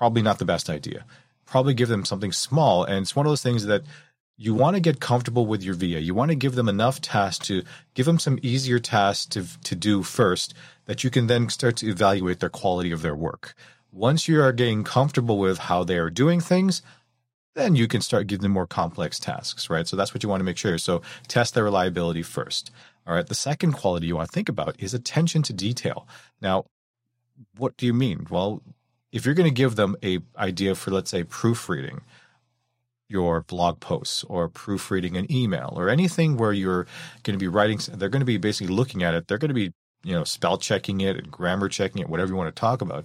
probably 0.00 0.22
not 0.22 0.38
the 0.38 0.46
best 0.46 0.70
idea. 0.70 1.04
Probably 1.44 1.74
give 1.74 1.90
them 1.90 2.06
something 2.06 2.32
small. 2.32 2.84
And 2.84 3.02
it's 3.02 3.14
one 3.14 3.26
of 3.26 3.30
those 3.30 3.42
things 3.42 3.66
that 3.66 3.82
you 4.38 4.54
want 4.54 4.74
to 4.74 4.80
get 4.80 4.98
comfortable 4.98 5.44
with 5.44 5.62
your 5.62 5.74
VA. 5.74 6.00
You 6.00 6.14
want 6.14 6.30
to 6.30 6.34
give 6.34 6.54
them 6.54 6.70
enough 6.70 7.02
tasks 7.02 7.46
to 7.48 7.64
give 7.92 8.06
them 8.06 8.18
some 8.18 8.38
easier 8.40 8.78
tasks 8.78 9.26
to, 9.26 9.44
to 9.64 9.76
do 9.76 10.02
first 10.02 10.54
that 10.86 11.04
you 11.04 11.10
can 11.10 11.26
then 11.26 11.50
start 11.50 11.76
to 11.76 11.86
evaluate 11.86 12.40
their 12.40 12.48
quality 12.48 12.92
of 12.92 13.02
their 13.02 13.14
work. 13.14 13.54
Once 13.92 14.28
you 14.28 14.40
are 14.40 14.52
getting 14.52 14.84
comfortable 14.84 15.38
with 15.38 15.58
how 15.58 15.82
they 15.82 15.98
are 15.98 16.10
doing 16.10 16.40
things, 16.40 16.82
then 17.54 17.74
you 17.74 17.88
can 17.88 18.00
start 18.00 18.26
giving 18.26 18.42
them 18.42 18.52
more 18.52 18.66
complex 18.66 19.18
tasks, 19.18 19.68
right? 19.68 19.88
So 19.88 19.96
that's 19.96 20.14
what 20.14 20.22
you 20.22 20.28
want 20.28 20.40
to 20.40 20.44
make 20.44 20.56
sure. 20.56 20.78
So 20.78 21.02
test 21.26 21.54
their 21.54 21.64
reliability 21.64 22.22
first. 22.22 22.70
All 23.06 23.14
right. 23.14 23.26
The 23.26 23.34
second 23.34 23.72
quality 23.72 24.06
you 24.06 24.16
want 24.16 24.28
to 24.28 24.32
think 24.32 24.48
about 24.48 24.76
is 24.78 24.94
attention 24.94 25.42
to 25.42 25.52
detail. 25.52 26.06
Now, 26.40 26.66
what 27.56 27.76
do 27.76 27.86
you 27.86 27.94
mean? 27.94 28.26
Well, 28.30 28.62
if 29.12 29.24
you're 29.24 29.34
going 29.34 29.48
to 29.48 29.54
give 29.54 29.76
them 29.76 29.96
a 30.04 30.20
idea 30.38 30.74
for 30.74 30.90
let's 30.90 31.10
say 31.10 31.24
proofreading 31.24 32.02
your 33.08 33.42
blog 33.42 33.80
posts 33.80 34.22
or 34.24 34.48
proofreading 34.48 35.16
an 35.16 35.30
email 35.32 35.72
or 35.76 35.88
anything 35.88 36.36
where 36.36 36.52
you're 36.52 36.86
going 37.24 37.36
to 37.36 37.42
be 37.42 37.48
writing 37.48 37.80
they're 37.94 38.08
going 38.08 38.20
to 38.20 38.26
be 38.26 38.36
basically 38.36 38.72
looking 38.72 39.02
at 39.02 39.14
it 39.14 39.26
they're 39.26 39.36
going 39.38 39.48
to 39.48 39.54
be 39.54 39.72
you 40.04 40.12
know 40.12 40.22
spell 40.22 40.56
checking 40.56 41.00
it 41.00 41.16
and 41.16 41.28
grammar 41.28 41.68
checking 41.68 42.00
it 42.00 42.08
whatever 42.08 42.30
you 42.30 42.36
want 42.36 42.54
to 42.54 42.60
talk 42.60 42.80
about 42.80 43.04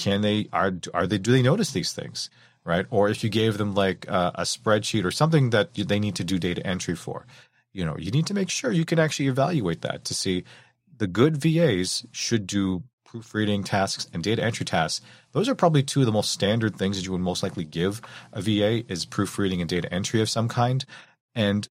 can 0.00 0.22
they 0.22 0.48
are 0.52 0.72
are 0.94 1.06
they 1.06 1.18
do 1.18 1.32
they 1.32 1.42
notice 1.42 1.72
these 1.72 1.92
things 1.92 2.30
right 2.64 2.86
or 2.90 3.08
if 3.08 3.22
you 3.22 3.30
gave 3.30 3.58
them 3.58 3.74
like 3.74 4.06
a, 4.08 4.32
a 4.36 4.42
spreadsheet 4.42 5.04
or 5.04 5.10
something 5.10 5.50
that 5.50 5.74
they 5.74 6.00
need 6.00 6.16
to 6.16 6.24
do 6.24 6.38
data 6.38 6.66
entry 6.66 6.96
for 6.96 7.26
you 7.72 7.84
know 7.84 7.96
you 7.98 8.10
need 8.10 8.26
to 8.26 8.34
make 8.34 8.50
sure 8.50 8.72
you 8.72 8.84
can 8.84 8.98
actually 8.98 9.28
evaluate 9.28 9.82
that 9.82 10.04
to 10.04 10.14
see 10.14 10.44
the 10.96 11.06
good 11.06 11.36
VAs 11.36 12.06
should 12.12 12.46
do 12.46 12.82
proofreading 13.10 13.64
tasks 13.64 14.06
and 14.12 14.22
data 14.22 14.42
entry 14.42 14.64
tasks, 14.64 15.04
those 15.32 15.48
are 15.48 15.54
probably 15.54 15.82
two 15.82 16.00
of 16.00 16.06
the 16.06 16.12
most 16.12 16.30
standard 16.30 16.76
things 16.76 16.96
that 16.96 17.04
you 17.04 17.10
would 17.10 17.20
most 17.20 17.42
likely 17.42 17.64
give 17.64 18.00
a 18.32 18.40
VA 18.40 18.84
is 18.92 19.04
proofreading 19.04 19.60
and 19.60 19.68
data 19.68 19.92
entry 19.92 20.20
of 20.20 20.30
some 20.30 20.48
kind 20.48 20.84
and 21.34 21.66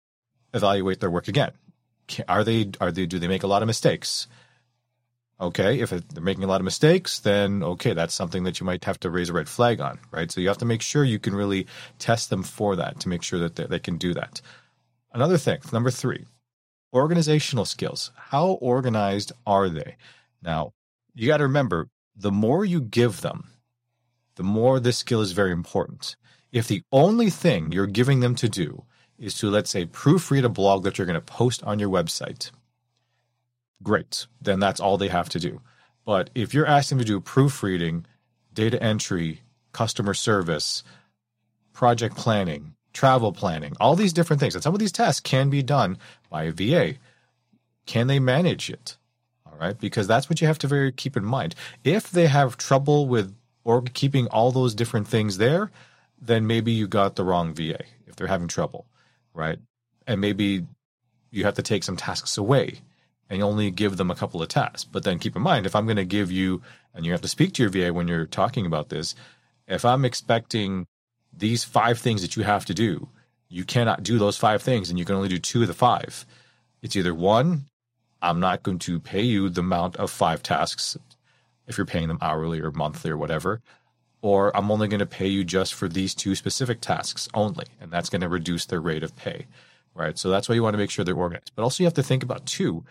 evaluate 0.53 1.01
their 1.01 1.11
work 1.11 1.27
again. 1.27 1.51
Are 2.29 2.45
they 2.45 2.71
are 2.81 2.93
they 2.93 3.07
do 3.07 3.19
they 3.19 3.29
make 3.29 3.43
a 3.43 3.49
lot 3.49 3.63
of 3.63 3.67
mistakes? 3.67 4.29
Okay, 5.41 5.81
if 5.81 5.91
they're 5.91 6.23
making 6.23 6.45
a 6.45 6.47
lot 6.47 6.61
of 6.61 6.65
mistakes, 6.65 7.19
then 7.19 7.63
okay, 7.63 7.93
that's 7.93 8.15
something 8.15 8.45
that 8.45 8.61
you 8.61 8.67
might 8.67 8.85
have 8.85 9.01
to 9.01 9.11
raise 9.11 9.31
a 9.31 9.33
red 9.33 9.49
flag 9.49 9.81
on, 9.81 9.99
right? 10.13 10.31
So 10.31 10.41
you 10.41 10.49
have 10.49 10.59
to 10.59 10.65
make 10.65 10.81
sure 10.81 11.03
you 11.03 11.19
can 11.19 11.35
really 11.35 11.67
test 11.99 12.31
them 12.31 12.45
for 12.45 12.77
that 12.77 13.01
to 13.01 13.09
make 13.09 13.23
sure 13.23 13.41
that 13.41 13.57
they, 13.57 13.65
they 13.65 13.81
can 13.81 13.99
do 13.99 14.15
that. 14.15 14.41
Another 15.13 15.37
thing, 15.37 15.59
number 15.73 15.91
three, 15.91 16.25
organizational 16.93 17.65
skills. 17.65 18.13
How 18.17 18.51
organized 18.61 19.33
are 19.47 19.69
they? 19.69 19.97
Now, 20.41 20.73
you 21.15 21.27
got 21.27 21.39
to 21.39 21.45
remember 21.45 21.89
the 22.15 22.31
more 22.31 22.65
you 22.65 22.81
give 22.81 23.21
them, 23.21 23.51
the 24.37 24.45
more 24.45 24.79
this 24.79 24.99
skill 24.99 25.21
is 25.21 25.33
very 25.33 25.53
important. 25.53 26.17
If 26.53 26.69
the 26.69 26.83
only 26.93 27.31
thing 27.31 27.73
you're 27.73 27.87
giving 27.87 28.21
them 28.21 28.37
to 28.37 28.49
do 28.49 28.85
is 29.19 29.35
to, 29.39 29.51
let's 29.51 29.71
say, 29.71 29.87
proofread 29.87 30.45
a 30.45 30.49
blog 30.49 30.85
that 30.85 30.97
you're 30.99 31.07
going 31.07 31.15
to 31.15 31.21
post 31.21 31.63
on 31.65 31.79
your 31.79 31.89
website, 31.89 32.51
great. 33.83 34.27
Then 34.41 34.61
that's 34.61 34.81
all 34.81 34.99
they 34.99 35.09
have 35.09 35.29
to 35.31 35.41
do. 35.41 35.61
But 36.05 36.31
if 36.35 36.53
you're 36.53 36.67
asking 36.67 36.99
them 36.99 37.07
to 37.07 37.13
do 37.13 37.21
proofreading, 37.21 38.07
data 38.53 38.83
entry, 38.83 39.41
customer 39.73 40.15
service, 40.15 40.83
project 41.73 42.17
planning, 42.17 42.75
travel 42.93 43.33
planning, 43.33 43.75
all 43.81 43.97
these 43.97 44.13
different 44.13 44.41
things, 44.41 44.55
and 44.55 44.63
some 44.63 44.75
of 44.75 44.81
these 44.81 44.93
tasks 44.93 45.21
can 45.21 45.51
be 45.51 45.63
done 45.63 45.99
by 46.31 46.45
a 46.45 46.53
VA. 46.53 46.95
Can 47.87 48.07
they 48.07 48.19
manage 48.19 48.71
it? 48.71 48.97
All 49.47 49.59
right, 49.59 49.79
because 49.79 50.07
that's 50.07 50.31
what 50.31 50.41
you 50.41 50.47
have 50.47 50.59
to 50.59 50.67
very 50.67 50.93
keep 50.93 51.17
in 51.17 51.25
mind. 51.25 51.55
If 51.83 52.11
they 52.11 52.27
have 52.27 52.57
trouble 52.57 53.07
with 53.07 53.35
or 53.65 53.83
keeping 53.83 54.27
all 54.29 54.53
those 54.53 54.75
different 54.75 55.09
things 55.09 55.39
there, 55.39 55.71
then 56.21 56.47
maybe 56.47 56.73
you 56.73 56.87
got 56.87 57.17
the 57.17 57.25
wrong 57.25 57.55
VA. 57.55 57.81
If 58.07 58.17
they're 58.17 58.27
having 58.27 58.49
trouble, 58.49 58.87
right, 59.33 59.59
and 60.07 60.21
maybe 60.21 60.67
you 61.31 61.45
have 61.45 61.55
to 61.55 61.63
take 61.63 61.83
some 61.83 61.97
tasks 61.97 62.37
away 62.37 62.81
and 63.31 63.43
only 63.43 63.71
give 63.71 63.97
them 63.97 64.11
a 64.11 64.15
couple 64.15 64.43
of 64.43 64.49
tasks. 64.49 64.85
But 64.85 65.05
then 65.05 65.19
keep 65.19 65.37
in 65.37 65.43
mind, 65.43 65.67
if 65.67 65.75
I'm 65.75 65.87
going 65.87 65.97
to 65.97 66.05
give 66.05 66.31
you, 66.31 66.63
and 66.95 67.05
you 67.05 67.13
have 67.13 67.23
to 67.23 67.29
speak 67.29 67.55
to 67.55 67.63
your 67.63 67.71
VA 67.71 67.93
when 67.93 68.09
you're 68.09 68.27
talking 68.27 68.67
about 68.67 68.89
this, 68.89 69.15
if 69.67 69.85
I'm 69.85 70.05
expecting 70.05 70.87
these 71.33 71.65
five 71.65 71.99
things 71.99 72.23
that 72.23 72.37
you 72.37 72.43
have 72.43 72.65
to 72.67 72.75
do, 72.75 73.09
you 73.49 73.65
cannot 73.65 74.03
do 74.03 74.19
those 74.19 74.37
five 74.37 74.63
things 74.63 74.91
and 74.91 74.99
you 74.99 75.05
can 75.05 75.15
only 75.15 75.29
do 75.29 75.39
two 75.39 75.63
of 75.63 75.69
the 75.69 75.75
five. 75.75 76.27
It's 76.83 76.97
either 76.97 77.15
one, 77.15 77.67
I'm 78.21 78.41
not 78.41 78.63
going 78.63 78.79
to 78.81 79.01
pay 79.01 79.23
you 79.23 79.49
the 79.49 79.61
amount 79.61 79.97
of 79.97 80.11
five 80.11 80.43
tasks 80.43 80.97
if 81.67 81.79
you're 81.79 81.87
paying 81.87 82.09
them 82.09 82.19
hourly 82.21 82.61
or 82.61 82.71
monthly 82.71 83.11
or 83.11 83.17
whatever. 83.17 83.61
Or 84.23 84.57
I'm 84.57 84.71
only 84.71 84.89
going 84.89 85.01
to 85.01 85.07
pay 85.07 85.27
you 85.27 85.45
just 85.45 85.75
for 85.75 85.89
these 85.89 86.15
two 86.15 86.35
specific 86.35 86.81
tasks 86.81 87.29
only. 87.35 87.67
And 87.81 87.91
that's 87.91 88.09
going 88.09 88.23
to 88.23 88.29
reduce 88.29 88.65
their 88.67 88.81
rate 88.81 89.03
of 89.03 89.15
pay. 89.17 89.47
Right. 89.95 90.19
So 90.19 90.31
that's 90.31 90.49
why 90.49 90.57
you 90.57 90.63
want 90.63 90.75
to 90.75 90.79
make 90.79 90.91
sure 90.91 91.05
they're 91.05 91.15
organized. 91.15 91.53
But 91.55 91.63
also, 91.63 91.83
you 91.83 91.87
have 91.87 91.95
to 91.95 92.03
think 92.03 92.23
about 92.25 92.47
too, 92.47 92.85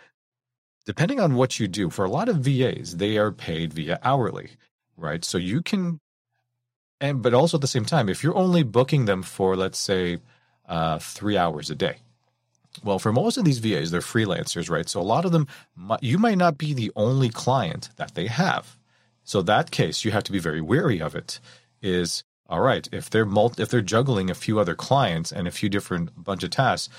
depending 0.86 1.20
on 1.20 1.36
what 1.36 1.60
you 1.60 1.68
do, 1.68 1.90
for 1.90 2.06
a 2.06 2.10
lot 2.10 2.30
of 2.30 2.38
VAs, 2.38 2.98
they 2.98 3.18
are 3.18 3.32
paid 3.32 3.74
via 3.74 4.00
hourly. 4.04 4.52
Right. 4.96 5.26
So 5.26 5.38
you 5.38 5.62
can, 5.62 6.00
and 7.02 7.22
but 7.22 7.34
also 7.34 7.58
at 7.58 7.62
the 7.62 7.68
same 7.68 7.86
time, 7.86 8.10
if 8.10 8.24
you're 8.24 8.36
only 8.36 8.64
booking 8.64 9.06
them 9.06 9.24
for, 9.24 9.56
let's 9.56 9.80
say, 9.80 10.20
uh, 10.68 11.00
three 11.00 11.38
hours 11.38 11.70
a 11.70 11.76
day, 11.76 11.98
well, 12.84 13.00
for 13.00 13.12
most 13.12 13.38
of 13.38 13.46
these 13.46 13.60
VAs, 13.60 13.92
they're 13.92 14.02
freelancers, 14.02 14.70
right? 14.70 14.88
So 14.90 15.00
a 15.00 15.04
lot 15.04 15.26
of 15.26 15.32
them, 15.32 15.48
you 16.02 16.18
might 16.18 16.38
not 16.38 16.58
be 16.58 16.74
the 16.74 16.92
only 16.96 17.30
client 17.30 17.90
that 17.98 18.16
they 18.16 18.28
have. 18.28 18.78
So 19.24 19.42
that 19.44 19.72
case, 19.72 20.04
you 20.04 20.12
have 20.12 20.24
to 20.24 20.32
be 20.32 20.40
very 20.40 20.62
wary 20.62 21.02
of 21.02 21.16
it. 21.16 21.40
Is 21.82 22.24
all 22.48 22.62
right 22.62 22.88
if 22.92 23.10
they're 23.10 23.26
multi, 23.26 23.62
if 23.62 23.70
they're 23.70 23.82
juggling 23.82 24.30
a 24.30 24.36
few 24.36 24.60
other 24.60 24.76
clients 24.76 25.32
and 25.32 25.48
a 25.48 25.52
few 25.52 25.70
different 25.70 26.24
bunch 26.24 26.44
of 26.44 26.50
tasks. 26.50 26.94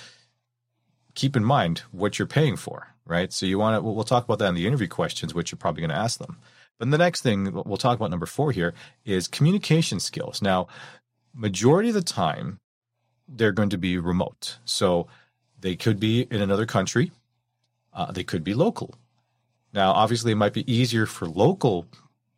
Keep 1.15 1.37
in 1.37 1.45
mind 1.45 1.83
what 1.93 2.19
you're 2.19 2.27
paying 2.27 2.57
for, 2.57 2.94
right? 3.07 3.33
So 3.33 3.47
you 3.47 3.59
want 3.59 3.77
to. 3.77 3.83
We'll 3.83 4.05
talk 4.05 4.25
about 4.25 4.39
that 4.41 4.49
in 4.49 4.55
the 4.55 4.67
interview 4.67 4.89
questions, 4.89 5.35
which 5.35 5.53
you're 5.53 5.59
probably 5.59 5.81
going 5.81 5.91
to 5.91 5.97
ask 5.97 6.19
them. 6.19 6.39
But 6.79 6.91
the 6.91 6.99
next 6.99 7.23
thing 7.23 7.53
we'll 7.53 7.77
talk 7.77 7.97
about 7.97 8.11
number 8.11 8.27
four 8.27 8.53
here 8.53 8.75
is 9.05 9.29
communication 9.29 10.01
skills. 10.01 10.43
Now, 10.43 10.67
majority 11.33 11.91
of 11.91 11.95
the 11.95 12.03
time, 12.03 12.61
they're 13.29 13.53
going 13.53 13.71
to 13.71 13.79
be 13.79 13.99
remote. 13.99 14.59
So 14.65 15.07
they 15.61 15.77
could 15.77 16.01
be 16.01 16.23
in 16.23 16.41
another 16.41 16.67
country. 16.67 17.13
Uh, 17.93 18.11
they 18.11 18.25
could 18.25 18.43
be 18.43 18.55
local. 18.55 18.95
Now, 19.73 19.93
obviously, 19.93 20.33
it 20.33 20.37
might 20.37 20.53
be 20.53 20.71
easier 20.73 21.07
for 21.07 21.27
local 21.27 21.87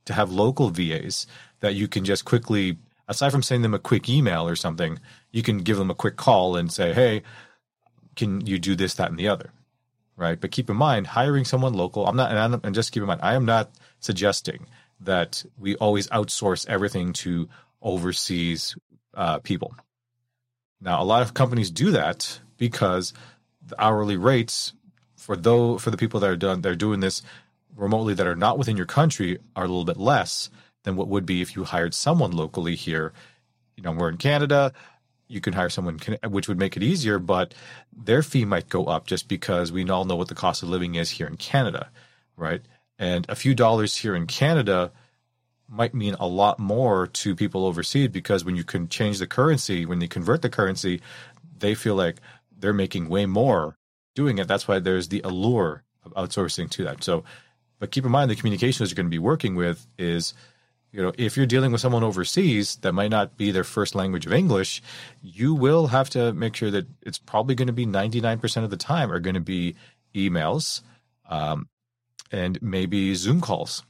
to 0.04 0.12
have 0.12 0.30
local 0.30 0.70
VAs 0.70 1.26
that 1.60 1.74
you 1.74 1.88
can 1.88 2.04
just 2.04 2.24
quickly, 2.24 2.78
aside 3.08 3.32
from 3.32 3.42
sending 3.42 3.62
them 3.62 3.74
a 3.74 3.78
quick 3.78 4.08
email 4.08 4.46
or 4.46 4.56
something, 4.56 5.00
you 5.32 5.42
can 5.42 5.58
give 5.58 5.76
them 5.76 5.90
a 5.90 5.94
quick 5.94 6.16
call 6.16 6.56
and 6.56 6.72
say, 6.72 6.92
hey, 6.92 7.22
can 8.14 8.46
you 8.46 8.58
do 8.58 8.74
this, 8.74 8.94
that, 8.94 9.10
and 9.10 9.18
the 9.18 9.28
other? 9.28 9.50
Right. 10.16 10.40
But 10.40 10.50
keep 10.50 10.70
in 10.70 10.76
mind, 10.76 11.06
hiring 11.06 11.44
someone 11.44 11.74
local, 11.74 12.06
I'm 12.06 12.16
not, 12.16 12.30
and, 12.30 12.38
I'm, 12.38 12.60
and 12.64 12.74
just 12.74 12.90
keep 12.90 13.02
in 13.02 13.06
mind, 13.06 13.20
I 13.22 13.34
am 13.34 13.44
not 13.44 13.70
suggesting 14.00 14.66
that 15.00 15.44
we 15.58 15.76
always 15.76 16.08
outsource 16.08 16.66
everything 16.68 17.12
to 17.12 17.48
overseas 17.82 18.76
uh, 19.14 19.40
people. 19.40 19.74
Now, 20.80 21.02
a 21.02 21.04
lot 21.04 21.22
of 21.22 21.34
companies 21.34 21.70
do 21.70 21.90
that 21.90 22.40
because 22.56 23.12
the 23.66 23.80
hourly 23.82 24.16
rates 24.16 24.72
for 25.16 25.36
though 25.36 25.76
for 25.78 25.90
the 25.90 25.96
people 25.96 26.20
that 26.20 26.30
are 26.30 26.36
done 26.36 26.60
they're 26.60 26.76
doing 26.76 27.00
this 27.00 27.22
remotely 27.74 28.14
that 28.14 28.26
are 28.26 28.36
not 28.36 28.58
within 28.58 28.76
your 28.76 28.86
country 28.86 29.38
are 29.56 29.64
a 29.64 29.68
little 29.68 29.84
bit 29.84 29.96
less 29.96 30.50
than 30.84 30.96
what 30.96 31.08
would 31.08 31.26
be 31.26 31.42
if 31.42 31.56
you 31.56 31.64
hired 31.64 31.94
someone 31.94 32.30
locally 32.30 32.74
here. 32.74 33.12
You 33.76 33.82
know, 33.82 33.92
we're 33.92 34.08
in 34.08 34.16
Canada. 34.16 34.72
You 35.28 35.40
can 35.40 35.52
hire 35.52 35.68
someone, 35.68 35.98
which 36.28 36.48
would 36.48 36.58
make 36.58 36.76
it 36.76 36.82
easier, 36.82 37.18
but 37.18 37.54
their 37.96 38.22
fee 38.22 38.44
might 38.44 38.68
go 38.68 38.84
up 38.84 39.06
just 39.06 39.28
because 39.28 39.72
we 39.72 39.88
all 39.88 40.04
know 40.04 40.16
what 40.16 40.28
the 40.28 40.34
cost 40.34 40.62
of 40.62 40.68
living 40.68 40.94
is 40.94 41.10
here 41.10 41.26
in 41.26 41.36
Canada, 41.36 41.90
right? 42.36 42.62
And 42.98 43.26
a 43.28 43.34
few 43.34 43.54
dollars 43.54 43.96
here 43.96 44.14
in 44.14 44.26
Canada 44.26 44.92
might 45.68 45.94
mean 45.94 46.14
a 46.20 46.26
lot 46.26 46.58
more 46.58 47.08
to 47.08 47.34
people 47.34 47.66
overseas 47.66 48.08
because 48.08 48.44
when 48.44 48.56
you 48.56 48.64
can 48.64 48.88
change 48.88 49.18
the 49.18 49.26
currency, 49.26 49.84
when 49.84 49.98
they 49.98 50.06
convert 50.06 50.42
the 50.42 50.48
currency, 50.48 51.00
they 51.58 51.74
feel 51.74 51.96
like 51.96 52.16
they're 52.56 52.72
making 52.72 53.08
way 53.08 53.26
more 53.26 53.76
doing 54.14 54.38
it. 54.38 54.48
That's 54.48 54.68
why 54.68 54.78
there's 54.78 55.08
the 55.08 55.22
allure 55.24 55.82
of 56.04 56.14
outsourcing 56.14 56.70
to 56.70 56.84
that. 56.84 57.02
So, 57.02 57.24
but 57.78 57.90
keep 57.90 58.04
in 58.04 58.12
mind 58.12 58.30
the 58.30 58.36
communications 58.36 58.90
you're 58.90 58.96
going 58.96 59.06
to 59.06 59.10
be 59.10 59.18
working 59.18 59.56
with 59.56 59.86
is, 59.98 60.34
you 60.96 61.02
know, 61.02 61.12
if 61.18 61.36
you're 61.36 61.44
dealing 61.44 61.72
with 61.72 61.82
someone 61.82 62.02
overseas 62.02 62.76
that 62.76 62.94
might 62.94 63.10
not 63.10 63.36
be 63.36 63.50
their 63.50 63.64
first 63.64 63.94
language 63.94 64.24
of 64.24 64.32
English, 64.32 64.82
you 65.22 65.52
will 65.52 65.88
have 65.88 66.08
to 66.10 66.32
make 66.32 66.56
sure 66.56 66.70
that 66.70 66.86
it's 67.02 67.18
probably 67.18 67.54
going 67.54 67.66
to 67.66 67.72
be 67.74 67.84
99% 67.84 68.64
of 68.64 68.70
the 68.70 68.78
time 68.78 69.12
are 69.12 69.20
going 69.20 69.34
to 69.34 69.40
be 69.40 69.76
emails 70.14 70.80
um, 71.28 71.68
and 72.32 72.60
maybe 72.62 73.14
Zoom 73.14 73.42
calls 73.42 73.84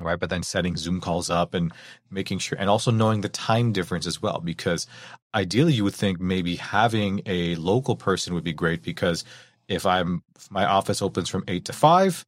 right? 0.00 0.20
But 0.20 0.30
then 0.30 0.42
setting 0.42 0.76
Zoom 0.76 1.00
calls 1.00 1.30
up 1.30 1.54
and 1.54 1.72
making 2.10 2.38
sure, 2.38 2.58
and 2.58 2.70
also 2.70 2.90
knowing 2.90 3.22
the 3.22 3.28
time 3.28 3.72
difference 3.72 4.06
as 4.06 4.22
well, 4.22 4.38
because 4.38 4.86
ideally 5.34 5.72
you 5.72 5.82
would 5.82 5.94
think 5.94 6.20
maybe 6.20 6.54
having 6.54 7.22
a 7.26 7.56
local 7.56 7.96
person 7.96 8.34
would 8.34 8.44
be 8.44 8.52
great 8.52 8.82
because 8.82 9.24
if 9.66 9.86
I'm 9.86 10.22
if 10.36 10.50
my 10.50 10.66
office 10.66 11.02
opens 11.02 11.28
from 11.28 11.42
eight 11.48 11.64
to 11.64 11.72
five, 11.72 12.24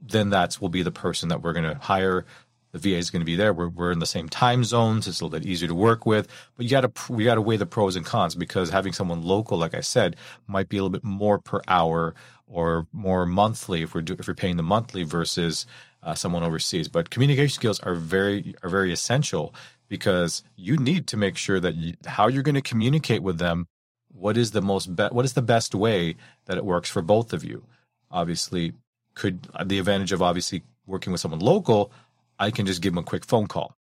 then 0.00 0.30
that 0.30 0.60
will 0.60 0.70
be 0.70 0.82
the 0.82 0.90
person 0.90 1.28
that 1.28 1.42
we're 1.42 1.52
going 1.52 1.68
to 1.68 1.78
hire. 1.78 2.24
The 2.72 2.78
VA 2.78 2.96
is 2.96 3.10
going 3.10 3.20
to 3.20 3.26
be 3.26 3.36
there. 3.36 3.52
We're, 3.52 3.68
we're 3.68 3.92
in 3.92 3.98
the 3.98 4.06
same 4.06 4.28
time 4.28 4.64
zones. 4.64 5.08
It's 5.08 5.20
a 5.20 5.24
little 5.24 5.38
bit 5.38 5.48
easier 5.48 5.68
to 5.68 5.74
work 5.74 6.06
with, 6.06 6.28
but 6.56 6.64
you 6.64 6.70
got 6.70 6.82
to 6.82 7.12
we 7.12 7.24
got 7.24 7.34
to 7.34 7.40
weigh 7.40 7.56
the 7.56 7.66
pros 7.66 7.96
and 7.96 8.06
cons 8.06 8.34
because 8.34 8.70
having 8.70 8.92
someone 8.92 9.22
local, 9.22 9.58
like 9.58 9.74
I 9.74 9.80
said, 9.80 10.16
might 10.46 10.68
be 10.68 10.76
a 10.76 10.82
little 10.82 10.90
bit 10.90 11.04
more 11.04 11.38
per 11.38 11.60
hour 11.66 12.14
or 12.46 12.86
more 12.92 13.26
monthly 13.26 13.82
if 13.82 13.94
we're 13.94 14.02
do, 14.02 14.16
if 14.18 14.28
we're 14.28 14.34
paying 14.34 14.56
the 14.56 14.62
monthly 14.62 15.02
versus 15.02 15.66
uh, 16.02 16.14
someone 16.14 16.42
overseas. 16.42 16.88
But 16.88 17.10
communication 17.10 17.54
skills 17.54 17.80
are 17.80 17.94
very 17.94 18.54
are 18.62 18.70
very 18.70 18.92
essential 18.92 19.54
because 19.88 20.42
you 20.56 20.76
need 20.76 21.06
to 21.08 21.16
make 21.16 21.36
sure 21.36 21.60
that 21.60 21.74
you, 21.74 21.94
how 22.06 22.28
you're 22.28 22.42
going 22.42 22.54
to 22.54 22.62
communicate 22.62 23.22
with 23.22 23.38
them. 23.38 23.66
What 24.12 24.36
is 24.36 24.50
the 24.52 24.62
most 24.62 24.94
be- 24.96 25.08
what 25.10 25.24
is 25.24 25.34
the 25.34 25.42
best 25.42 25.74
way 25.74 26.16
that 26.46 26.56
it 26.56 26.64
works 26.64 26.90
for 26.90 27.02
both 27.02 27.32
of 27.32 27.44
you? 27.44 27.64
Obviously, 28.10 28.72
could 29.14 29.48
the 29.64 29.78
advantage 29.78 30.12
of 30.12 30.22
obviously 30.22 30.62
working 30.86 31.12
with 31.12 31.20
someone 31.20 31.40
local, 31.40 31.92
I 32.40 32.50
can 32.50 32.66
just 32.66 32.82
give 32.82 32.92
them 32.92 33.04
a 33.04 33.06
quick 33.06 33.24
phone 33.24 33.46
call. 33.46 33.76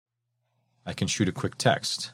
I 0.86 0.94
can 0.94 1.08
shoot 1.08 1.28
a 1.28 1.32
quick 1.32 1.56
text. 1.58 2.12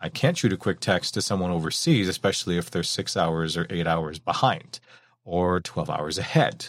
I 0.00 0.08
can't 0.08 0.36
shoot 0.36 0.52
a 0.52 0.56
quick 0.56 0.80
text 0.80 1.14
to 1.14 1.22
someone 1.22 1.52
overseas, 1.52 2.08
especially 2.08 2.58
if 2.58 2.70
they're 2.70 2.82
six 2.82 3.16
hours 3.16 3.56
or 3.56 3.66
eight 3.70 3.86
hours 3.86 4.18
behind 4.18 4.80
or 5.24 5.60
12 5.60 5.88
hours 5.88 6.18
ahead 6.18 6.66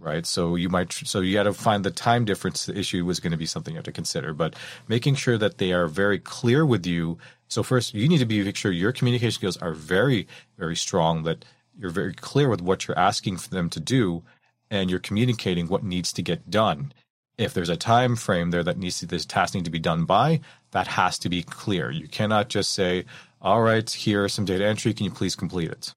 right? 0.00 0.26
So 0.26 0.56
you 0.56 0.68
might 0.68 0.92
so 0.92 1.20
you 1.20 1.34
got 1.34 1.44
to 1.44 1.52
find 1.52 1.84
the 1.84 1.90
time 1.90 2.24
difference 2.24 2.68
issue 2.68 3.04
was 3.04 3.20
going 3.20 3.32
to 3.32 3.36
be 3.36 3.46
something 3.46 3.74
you 3.74 3.78
have 3.78 3.84
to 3.84 3.92
consider, 3.92 4.32
but 4.32 4.56
making 4.88 5.14
sure 5.14 5.38
that 5.38 5.58
they 5.58 5.72
are 5.72 5.86
very 5.86 6.18
clear 6.18 6.64
with 6.66 6.86
you. 6.86 7.18
So 7.48 7.62
first, 7.62 7.94
you 7.94 8.08
need 8.08 8.18
to 8.18 8.26
be 8.26 8.42
make 8.42 8.56
sure 8.56 8.72
your 8.72 8.92
communication 8.92 9.32
skills 9.32 9.56
are 9.58 9.74
very 9.74 10.26
very 10.58 10.76
strong. 10.76 11.22
That 11.24 11.44
you're 11.78 11.90
very 11.90 12.14
clear 12.14 12.48
with 12.48 12.60
what 12.60 12.88
you're 12.88 12.98
asking 12.98 13.36
for 13.36 13.50
them 13.50 13.70
to 13.70 13.80
do, 13.80 14.22
and 14.70 14.90
you're 14.90 14.98
communicating 14.98 15.68
what 15.68 15.84
needs 15.84 16.12
to 16.14 16.22
get 16.22 16.50
done. 16.50 16.92
If 17.40 17.54
there's 17.54 17.68
a 17.70 17.76
time 17.76 18.16
frame 18.16 18.50
there 18.50 18.62
that 18.64 18.78
needs 18.78 19.00
to 19.00 19.06
this 19.06 19.24
task 19.24 19.54
need 19.54 19.64
to 19.64 19.70
be 19.70 19.78
done 19.78 20.04
by, 20.04 20.40
that 20.72 20.86
has 20.86 21.18
to 21.20 21.28
be 21.28 21.42
clear. 21.42 21.90
You 21.90 22.06
cannot 22.08 22.48
just 22.48 22.72
say, 22.72 23.04
"All 23.40 23.62
right, 23.62 23.88
here 23.88 24.26
is 24.26 24.34
some 24.34 24.44
data 24.44 24.66
entry. 24.66 24.92
Can 24.94 25.04
you 25.04 25.10
please 25.10 25.36
complete 25.36 25.70
it?" 25.70 25.94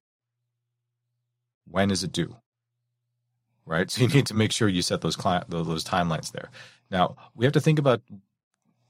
When 1.66 1.92
is 1.92 2.04
it 2.04 2.12
due? 2.12 2.38
right? 3.66 3.90
So 3.92 4.02
you 4.02 4.08
need 4.08 4.28
to 4.28 4.34
make 4.34 4.52
sure 4.52 4.68
you 4.68 4.82
set 4.82 5.02
those 5.02 5.16
client, 5.16 5.50
those 5.50 5.84
timelines 5.84 6.32
there. 6.32 6.50
Now 6.92 7.16
we 7.36 7.46
have 7.46 7.54
to 7.54 7.62
think 7.62 7.80
about. 7.80 8.02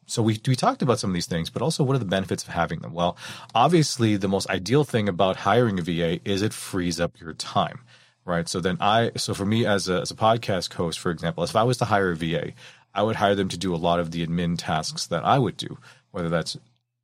So 0.06 0.22
we 0.22 0.40
we 0.48 0.56
talked 0.56 0.82
about 0.82 1.00
some 1.00 1.12
of 1.12 1.14
these 1.14 1.28
things, 1.28 1.50
but 1.50 1.62
also 1.62 1.84
what 1.84 1.96
are 1.96 2.00
the 2.00 2.06
benefits 2.06 2.44
of 2.44 2.50
having 2.50 2.80
them? 2.82 2.94
Well, 2.94 3.18
obviously 3.56 4.18
the 4.18 4.28
most 4.28 4.50
ideal 4.50 4.84
thing 4.84 5.08
about 5.08 5.38
hiring 5.38 5.80
a 5.80 5.82
VA 5.82 6.20
is 6.26 6.42
it 6.42 6.54
frees 6.54 7.00
up 7.00 7.20
your 7.20 7.34
time, 7.34 7.80
right? 8.25 8.48
So 8.48 8.60
then 8.60 8.77
I 8.80 9.12
so 9.15 9.34
for 9.34 9.46
me 9.46 9.65
as 9.65 9.89
a 9.89 10.01
as 10.01 10.12
a 10.12 10.15
podcast 10.15 10.74
host, 10.74 11.00
for 11.00 11.12
example, 11.12 11.44
if 11.44 11.56
I 11.56 11.63
was 11.63 11.77
to 11.77 11.86
hire 11.86 12.12
a 12.12 12.15
VA, 12.15 12.53
I 12.94 13.03
would 13.03 13.15
hire 13.15 13.36
them 13.36 13.50
to 13.50 13.58
do 13.58 13.74
a 13.74 13.77
lot 13.77 14.00
of 14.00 14.12
the 14.12 14.25
admin 14.25 14.56
tasks 14.58 15.08
that 15.08 15.25
I 15.25 15.39
would 15.39 15.58
do, 15.58 15.77
whether 16.12 16.30
that's 16.30 16.58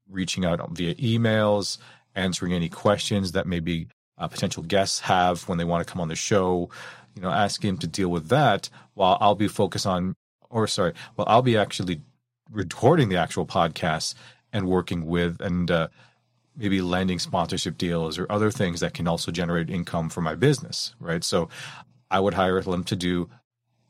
reaching 0.09 0.45
out 0.45 0.71
via 0.71 0.95
emails, 0.95 1.77
answering 2.15 2.53
any 2.53 2.69
questions 2.69 3.31
that 3.33 3.47
maybe 3.47 3.87
uh, 4.17 4.27
potential 4.27 4.63
guests 4.63 4.99
have 5.01 5.47
when 5.47 5.57
they 5.57 5.63
want 5.63 5.85
to 5.85 5.91
come 5.91 6.01
on 6.01 6.09
the 6.09 6.15
show, 6.15 6.69
you 7.15 7.21
know, 7.21 7.29
asking 7.29 7.77
to 7.77 7.87
deal 7.87 8.09
with 8.09 8.27
that 8.29 8.69
while 8.93 9.17
I'll 9.21 9.35
be 9.35 9.47
focused 9.47 9.87
on, 9.87 10.15
or 10.49 10.67
sorry, 10.67 10.93
well, 11.15 11.27
I'll 11.29 11.41
be 11.41 11.57
actually 11.57 12.01
recording 12.51 13.09
the 13.09 13.17
actual 13.17 13.45
podcast 13.45 14.15
and 14.51 14.67
working 14.67 15.05
with 15.05 15.39
and 15.41 15.69
uh, 15.69 15.87
maybe 16.59 16.81
landing 16.81 17.19
sponsorship 17.19 17.77
deals 17.77 18.19
or 18.19 18.27
other 18.29 18.51
things 18.51 18.81
that 18.81 18.93
can 18.93 19.07
also 19.07 19.31
generate 19.31 19.69
income 19.69 20.09
for 20.09 20.21
my 20.21 20.35
business, 20.35 20.93
right? 20.99 21.23
So 21.23 21.49
I 22.11 22.19
would 22.19 22.35
hire 22.35 22.61
them 22.61 22.83
to 22.85 22.95
do 22.95 23.29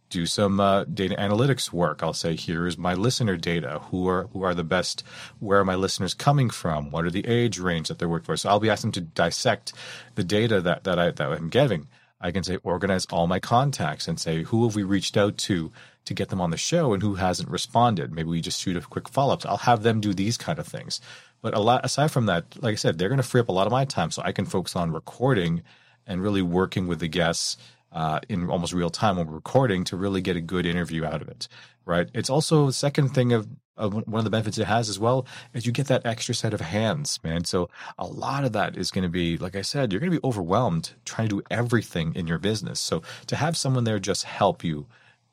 do 0.10 0.26
some 0.26 0.60
uh, 0.60 0.86
data 0.86 1.16
analytics 1.20 1.72
work. 1.72 2.02
I'll 2.02 2.14
say, 2.14 2.36
here 2.36 2.66
is 2.66 2.80
my 2.80 2.96
listener 2.96 3.38
data. 3.38 3.80
Who 3.92 4.08
are 4.08 4.28
who 4.34 4.44
are 4.44 4.56
the 4.56 4.64
best? 4.64 5.04
Where 5.40 5.60
are 5.60 5.66
my 5.66 5.76
listeners 5.76 6.14
coming 6.14 6.50
from? 6.50 6.90
What 6.92 7.06
are 7.06 7.12
the 7.12 7.28
age 7.28 7.60
range 7.60 7.90
that 7.90 8.00
they're 8.00 8.10
working 8.10 8.26
for? 8.26 8.38
So 8.38 8.50
I'll 8.50 8.60
be 8.60 8.70
asking 8.70 8.92
them 8.92 9.04
to 9.04 9.12
dissect 9.12 9.74
the 10.16 10.24
data 10.24 10.62
that 10.62 10.84
that 10.86 10.98
I 10.98 11.12
that 11.12 11.32
I'm 11.32 11.50
getting 11.50 11.88
I 12.22 12.32
can 12.32 12.44
say 12.44 12.58
organize 12.64 13.06
all 13.08 13.28
my 13.28 13.40
contacts 13.40 14.08
and 14.08 14.20
say 14.20 14.44
who 14.44 14.66
have 14.66 14.76
we 14.76 14.84
reached 14.84 15.16
out 15.16 15.38
to 15.40 15.72
to 16.06 16.14
get 16.14 16.30
them 16.30 16.42
on 16.42 16.50
the 16.50 16.58
show 16.58 16.94
and 16.94 17.02
who 17.02 17.16
hasn't 17.16 17.50
responded. 17.50 18.12
Maybe 18.12 18.30
we 18.30 18.42
just 18.42 18.62
shoot 18.62 18.76
a 18.76 18.82
quick 18.82 19.08
follow 19.08 19.34
up. 19.34 19.46
I'll 19.46 19.58
have 19.58 19.84
them 19.84 20.02
do 20.02 20.14
these 20.14 20.38
kind 20.38 20.60
of 20.60 20.68
things. 20.68 21.00
But 21.42 21.54
a 21.54 21.60
lot 21.60 21.86
aside 21.86 22.12
from 22.12 22.26
that, 22.26 22.62
like 22.62 22.74
I 22.74 22.76
said, 22.76 22.98
they're 22.98 23.10
going 23.10 23.18
to 23.18 23.24
free 23.24 23.42
up 23.42 23.50
a 23.50 23.54
lot 23.54 23.68
of 23.68 23.72
my 23.72 23.86
time, 23.86 24.12
so 24.12 24.22
I 24.24 24.32
can 24.32 24.46
focus 24.46 24.76
on 24.76 24.92
recording 24.92 25.64
and 26.06 26.22
really 26.22 26.42
working 26.42 26.88
with 26.88 27.00
the 27.00 27.08
guests 27.08 27.58
uh, 27.92 28.20
in 28.30 28.50
almost 28.50 28.74
real 28.74 28.90
time 28.90 29.18
when 29.18 29.28
we're 29.28 29.36
recording 29.36 29.84
to 29.86 29.98
really 29.98 30.22
get 30.22 30.36
a 30.36 30.42
good 30.42 30.66
interview 30.66 31.06
out 31.06 31.22
of 31.22 31.28
it. 31.28 31.48
Right. 31.86 32.10
It's 32.14 32.30
also 32.30 32.68
the 32.68 32.74
second 32.74 33.10
thing 33.10 33.34
of 33.34 33.48
one 33.80 34.20
of 34.20 34.24
the 34.26 34.30
benefits 34.30 34.58
it 34.58 34.68
has 34.68 34.90
as 34.90 35.00
well 35.00 35.26
is 35.54 35.66
you 35.66 35.72
get 35.72 35.88
that 35.88 36.06
extra 36.06 36.36
set 36.36 36.54
of 36.54 36.60
hands, 36.60 37.18
man. 37.24 37.46
So 37.46 37.70
a 37.98 38.06
lot 38.06 38.44
of 38.44 38.52
that 38.52 38.78
is 38.78 38.92
going 38.92 39.04
to 39.04 39.10
be, 39.10 39.38
like 39.38 39.56
I 39.56 39.62
said, 39.62 39.92
you're 39.92 40.02
going 40.02 40.12
to 40.12 40.20
be 40.20 40.28
overwhelmed 40.28 40.92
trying 41.06 41.30
to 41.30 41.38
do 41.38 41.42
everything 41.50 42.14
in 42.14 42.28
your 42.28 42.40
business. 42.40 42.82
So 42.82 43.02
to 43.28 43.38
have 43.38 43.56
someone 43.56 43.86
there 43.86 43.98
just 43.98 44.26
help 44.26 44.64
you, 44.64 44.88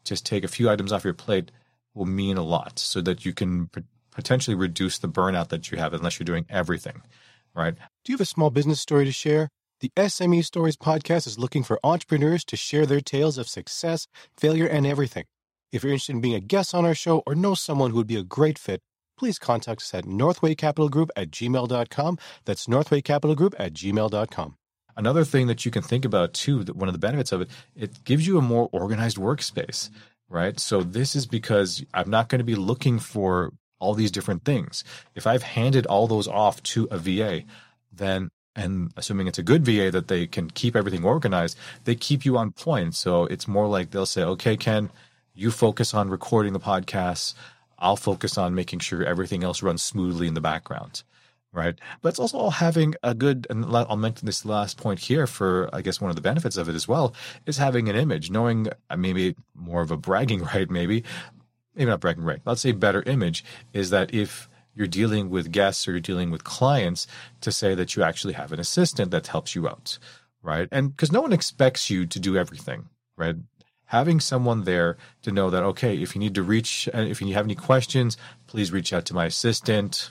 just 0.05 0.25
take 0.25 0.45
a 0.45 0.49
few 0.49 0.71
items 0.71 0.93
off 0.93 1.05
your 1.05 1.13
plate 1.13 1.51
will 1.93 2.07
mean 2.07 2.37
a 2.37 2.43
lot 2.43 2.79
so 2.79 3.01
that 3.01 3.25
you 3.25 3.33
can 3.33 3.69
potentially 4.17 4.57
reduce 4.57 4.99
the 4.99 5.09
burnout 5.09 5.49
that 5.49 5.71
you 5.71 5.77
have 5.77 5.93
unless 5.93 6.19
you're 6.19 6.25
doing 6.25 6.47
everything, 6.49 7.03
right? 7.55 7.75
Do 8.05 8.13
you 8.13 8.15
have 8.15 8.23
a 8.23 8.25
small 8.25 8.51
business 8.51 8.81
story 8.81 9.05
to 9.05 9.13
share? 9.13 9.51
The 9.81 9.93
SME 9.95 10.43
Stories 10.43 10.79
podcast 10.79 11.27
is 11.27 11.39
looking 11.39 11.63
for 11.63 11.79
entrepreneurs 11.85 12.43
to 12.47 12.57
share 12.57 12.87
their 12.87 13.03
tales 13.03 13.37
of 13.37 13.47
success, 13.47 14.07
failure, 14.39 14.67
and 14.67 14.87
everything. 14.87 15.25
If 15.71 15.85
you're 15.85 15.93
interested 15.93 16.15
in 16.15 16.23
being 16.23 16.35
a 16.35 16.41
guest 16.41 16.75
on 16.75 16.87
our 16.87 16.95
show 16.95 17.23
or 17.27 17.35
know 17.35 17.55
someone 17.55 17.91
who 17.91 17.99
would 17.99 18.07
be 18.07 18.17
a 18.17 18.23
great 18.23 18.59
fit, 18.59 18.81
please 19.19 19.39
contact 19.39 19.83
us 19.83 19.93
at 19.93 20.07
northwaycapitalgroup 20.07 21.11
at 21.15 21.31
gmail.com. 21.31 22.19
That's 22.47 22.67
northwaycapitalgroup 22.67 23.55
at 23.59 23.75
gmail.com. 23.75 24.57
Another 24.97 25.25
thing 25.25 25.47
that 25.49 25.67
you 25.67 25.71
can 25.71 25.83
think 25.83 26.07
about 26.07 26.33
too, 26.33 26.65
that 26.65 26.75
one 26.75 26.89
of 26.89 26.95
the 26.95 26.99
benefits 26.99 27.33
of 27.33 27.43
it, 27.43 27.51
it 27.75 28.03
gives 28.05 28.27
you 28.27 28.39
a 28.39 28.43
more 28.43 28.71
organized 28.73 29.19
workspace, 29.19 29.91
right? 30.31 30.59
So 30.59 30.83
this 30.83 31.15
is 31.15 31.27
because 31.27 31.85
I'm 31.93 32.09
not 32.09 32.31
going 32.31 32.39
to 32.39 32.45
be 32.45 32.55
looking 32.55 32.99
for 32.99 33.53
all 33.79 33.95
these 33.95 34.11
different 34.11 34.45
things. 34.45 34.85
If 35.15 35.27
I've 35.27 35.43
handed 35.43 35.87
all 35.87 36.07
those 36.07 36.29
off 36.29 36.63
to 36.65 36.89
a 36.91 36.99
VA, 36.99 37.43
then 37.93 38.31
and 38.57 38.91
assuming 38.97 39.27
it's 39.27 39.39
a 39.39 39.43
good 39.43 39.65
VA 39.65 39.91
that 39.91 40.09
they 40.09 40.27
can 40.27 40.51
keep 40.51 40.75
everything 40.75 41.05
organized, 41.05 41.59
they 41.85 41.95
keep 41.95 42.25
you 42.25 42.39
on 42.39 42.53
point. 42.53 42.95
So 42.95 43.27
it's 43.27 43.47
more 43.47 43.69
like 43.69 43.91
they'll 43.91 44.07
say, 44.07 44.23
okay, 44.23 44.57
Ken, 44.57 44.91
you 45.35 45.51
focus 45.51 45.93
on 45.93 46.09
recording 46.09 46.55
the 46.55 46.61
podcasts. 46.61 47.35
I'll 47.79 47.97
focus 47.97 48.39
on 48.39 48.55
making 48.55 48.79
sure 48.79 49.05
everything 49.05 49.45
else 49.45 49.63
runs 49.63 49.83
smoothly 49.83 50.27
in 50.27 50.35
the 50.35 50.41
background. 50.41 51.03
Right. 51.53 51.79
But 52.03 52.11
it's 52.11 52.19
also 52.19 52.51
having 52.51 52.95
a 53.03 53.15
good, 53.15 53.47
and 53.49 53.65
I'll 53.65 53.97
mention 53.97 54.27
this 54.27 54.45
last 54.45 54.77
point 54.77 54.99
here 54.99 55.27
for, 55.27 55.71
I 55.73 55.81
guess, 55.81 56.03
one 56.03 56.11
of 56.11 56.17
the 56.17 56.23
benefits 56.23 56.59
of 56.59 56.69
it 56.69 56.75
as 56.75 56.87
well 56.87 57.15
is 57.47 57.57
having 57.57 57.89
an 57.89 57.97
image, 57.97 58.31
knowing 58.31 58.69
uh, 58.91 58.97
maybe 58.97 59.37
more 59.55 59.81
of 59.81 59.91
a 59.91 59.97
bragging 59.97 60.43
right, 60.55 60.71
maybe, 60.71 61.03
maybe 61.77 61.91
not 61.91 62.01
bragging 62.01 62.25
right. 62.25 62.41
Let's 62.45 62.63
say 62.63 62.73
better 62.73 63.03
image 63.03 63.45
is 63.73 63.91
that 63.91 64.13
if 64.15 64.49
you're 64.75 64.87
dealing 64.87 65.31
with 65.31 65.53
guests 65.53 65.87
or 65.87 65.93
you're 65.93 66.01
dealing 66.01 66.31
with 66.31 66.45
clients 66.45 67.07
to 67.41 67.53
say 67.53 67.75
that 67.75 67.97
you 67.97 68.03
actually 68.03 68.35
have 68.35 68.53
an 68.53 68.61
assistant 68.61 69.11
that 69.11 69.27
helps 69.27 69.55
you 69.55 69.69
out, 69.69 69.99
right? 70.43 70.69
And 70.71 70.91
because 70.91 71.13
no 71.13 71.21
one 71.21 71.33
expects 71.33 71.91
you 71.91 72.07
to 72.07 72.21
do 72.21 72.37
everything, 72.37 72.89
right? 73.17 73.37
Having 73.87 74.21
someone 74.21 74.65
there 74.65 74.97
to 75.23 75.31
know 75.31 75.49
that, 75.49 75.63
okay, 75.63 75.97
if 75.97 76.15
you 76.15 76.19
need 76.19 76.35
to 76.35 76.43
reach, 76.43 76.89
if 76.93 77.23
you 77.23 77.35
have 77.35 77.47
any 77.47 77.55
questions, 77.55 78.17
please 78.47 78.73
reach 78.73 78.93
out 78.93 79.05
to 79.07 79.15
my 79.15 79.27
assistant, 79.27 80.11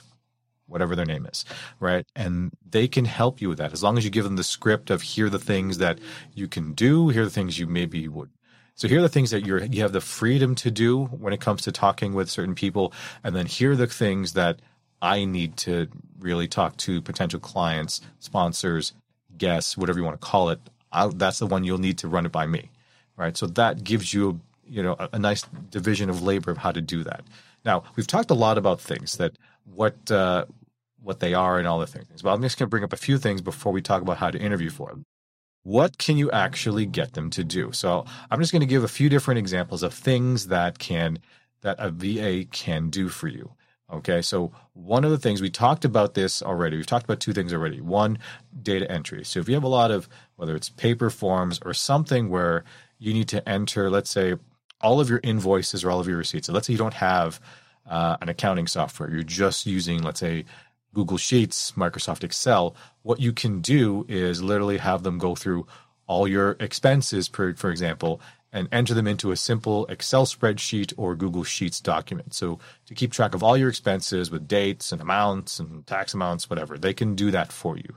whatever 0.66 0.96
their 0.96 1.06
name 1.06 1.26
is, 1.26 1.44
right? 1.78 2.04
And 2.16 2.52
they 2.68 2.88
can 2.88 3.04
help 3.04 3.40
you 3.40 3.48
with 3.48 3.58
that 3.58 3.72
as 3.72 3.82
long 3.82 3.98
as 3.98 4.04
you 4.04 4.10
give 4.10 4.24
them 4.24 4.36
the 4.36 4.42
script 4.42 4.90
of 4.90 5.02
here 5.02 5.26
are 5.26 5.30
the 5.30 5.38
things 5.38 5.78
that 5.78 5.98
you 6.34 6.48
can 6.48 6.72
do, 6.72 7.08
here 7.08 7.22
are 7.22 7.26
the 7.26 7.30
things 7.30 7.58
you 7.58 7.66
maybe 7.66 8.08
would 8.08 8.30
so 8.76 8.88
here 8.88 8.98
are 8.98 9.02
the 9.02 9.08
things 9.08 9.30
that 9.30 9.46
you're 9.46 9.64
you 9.64 9.80
have 9.82 9.92
the 9.92 10.02
freedom 10.02 10.54
to 10.56 10.70
do 10.70 11.06
when 11.06 11.32
it 11.32 11.40
comes 11.40 11.62
to 11.62 11.72
talking 11.72 12.12
with 12.12 12.28
certain 12.28 12.54
people, 12.54 12.92
and 13.24 13.34
then 13.34 13.46
here 13.46 13.72
are 13.72 13.76
the 13.76 13.86
things 13.86 14.34
that 14.34 14.60
I 15.00 15.24
need 15.24 15.56
to 15.58 15.88
really 16.18 16.46
talk 16.46 16.76
to 16.78 17.00
potential 17.00 17.40
clients, 17.40 18.02
sponsors, 18.18 18.92
guests, 19.38 19.78
whatever 19.78 19.98
you 19.98 20.04
want 20.04 20.20
to 20.20 20.26
call 20.26 20.50
it. 20.50 20.60
I'll, 20.92 21.08
that's 21.08 21.38
the 21.38 21.46
one 21.46 21.64
you'll 21.64 21.78
need 21.78 21.98
to 21.98 22.08
run 22.08 22.26
it 22.26 22.32
by 22.32 22.46
me, 22.46 22.70
right? 23.16 23.34
So 23.34 23.46
that 23.46 23.82
gives 23.82 24.12
you 24.12 24.40
you 24.68 24.82
know 24.82 24.94
a, 24.98 25.08
a 25.14 25.18
nice 25.18 25.42
division 25.70 26.10
of 26.10 26.22
labor 26.22 26.50
of 26.50 26.58
how 26.58 26.72
to 26.72 26.82
do 26.82 27.02
that. 27.04 27.24
Now 27.64 27.82
we've 27.96 28.06
talked 28.06 28.30
a 28.30 28.34
lot 28.34 28.58
about 28.58 28.78
things 28.78 29.16
that 29.16 29.38
what 29.64 30.10
uh, 30.10 30.44
what 31.02 31.20
they 31.20 31.32
are 31.32 31.58
and 31.58 31.66
all 31.66 31.78
the 31.78 31.86
things, 31.86 32.20
but 32.20 32.30
I'm 32.30 32.42
just 32.42 32.58
going 32.58 32.66
to 32.66 32.70
bring 32.70 32.84
up 32.84 32.92
a 32.92 32.98
few 32.98 33.16
things 33.16 33.40
before 33.40 33.72
we 33.72 33.80
talk 33.80 34.02
about 34.02 34.18
how 34.18 34.30
to 34.30 34.38
interview 34.38 34.68
for 34.68 34.90
them 34.90 35.06
what 35.66 35.98
can 35.98 36.16
you 36.16 36.30
actually 36.30 36.86
get 36.86 37.14
them 37.14 37.28
to 37.28 37.42
do? 37.42 37.72
So 37.72 38.04
I'm 38.30 38.38
just 38.38 38.52
going 38.52 38.60
to 38.60 38.66
give 38.66 38.84
a 38.84 38.88
few 38.88 39.08
different 39.08 39.38
examples 39.38 39.82
of 39.82 39.92
things 39.92 40.46
that 40.46 40.78
can 40.78 41.18
that 41.62 41.74
a 41.80 41.90
VA 41.90 42.44
can 42.48 42.88
do 42.88 43.08
for 43.08 43.26
you. 43.26 43.50
Okay, 43.92 44.22
so 44.22 44.52
one 44.74 45.04
of 45.04 45.10
the 45.10 45.18
things 45.18 45.42
we 45.42 45.50
talked 45.50 45.84
about 45.84 46.14
this 46.14 46.40
already. 46.40 46.76
We've 46.76 46.86
talked 46.86 47.04
about 47.04 47.18
two 47.18 47.32
things 47.32 47.52
already. 47.52 47.80
One, 47.80 48.18
data 48.62 48.88
entry. 48.88 49.24
So 49.24 49.40
if 49.40 49.48
you 49.48 49.54
have 49.54 49.64
a 49.64 49.68
lot 49.68 49.90
of 49.90 50.08
whether 50.36 50.54
it's 50.54 50.68
paper 50.68 51.10
forms 51.10 51.58
or 51.64 51.74
something 51.74 52.28
where 52.28 52.62
you 53.00 53.12
need 53.12 53.28
to 53.30 53.48
enter, 53.48 53.90
let's 53.90 54.10
say, 54.10 54.36
all 54.80 55.00
of 55.00 55.10
your 55.10 55.20
invoices 55.24 55.82
or 55.82 55.90
all 55.90 55.98
of 55.98 56.06
your 56.06 56.18
receipts. 56.18 56.46
So 56.46 56.52
let's 56.52 56.68
say 56.68 56.74
you 56.74 56.78
don't 56.78 56.94
have 56.94 57.40
uh, 57.88 58.16
an 58.20 58.28
accounting 58.28 58.68
software. 58.68 59.10
You're 59.10 59.24
just 59.24 59.66
using, 59.66 60.02
let's 60.02 60.20
say, 60.20 60.44
Google 60.96 61.18
Sheets, 61.18 61.72
Microsoft 61.72 62.24
Excel, 62.24 62.74
what 63.02 63.20
you 63.20 63.30
can 63.30 63.60
do 63.60 64.06
is 64.08 64.42
literally 64.42 64.78
have 64.78 65.02
them 65.02 65.18
go 65.18 65.34
through 65.34 65.66
all 66.06 66.26
your 66.26 66.56
expenses, 66.58 67.28
per, 67.28 67.52
for 67.52 67.70
example, 67.70 68.18
and 68.50 68.66
enter 68.72 68.94
them 68.94 69.06
into 69.06 69.30
a 69.30 69.36
simple 69.36 69.84
Excel 69.88 70.24
spreadsheet 70.24 70.94
or 70.96 71.14
Google 71.14 71.44
Sheets 71.44 71.80
document. 71.80 72.32
So 72.32 72.60
to 72.86 72.94
keep 72.94 73.12
track 73.12 73.34
of 73.34 73.42
all 73.42 73.58
your 73.58 73.68
expenses 73.68 74.30
with 74.30 74.48
dates 74.48 74.90
and 74.90 75.02
amounts 75.02 75.58
and 75.60 75.86
tax 75.86 76.14
amounts, 76.14 76.48
whatever, 76.48 76.78
they 76.78 76.94
can 76.94 77.14
do 77.14 77.30
that 77.30 77.52
for 77.52 77.76
you. 77.76 77.94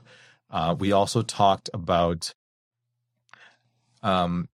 Uh, 0.50 0.76
we 0.78 0.92
also 0.92 1.22
talked 1.22 1.70
about 1.72 2.34
um, 4.02 4.50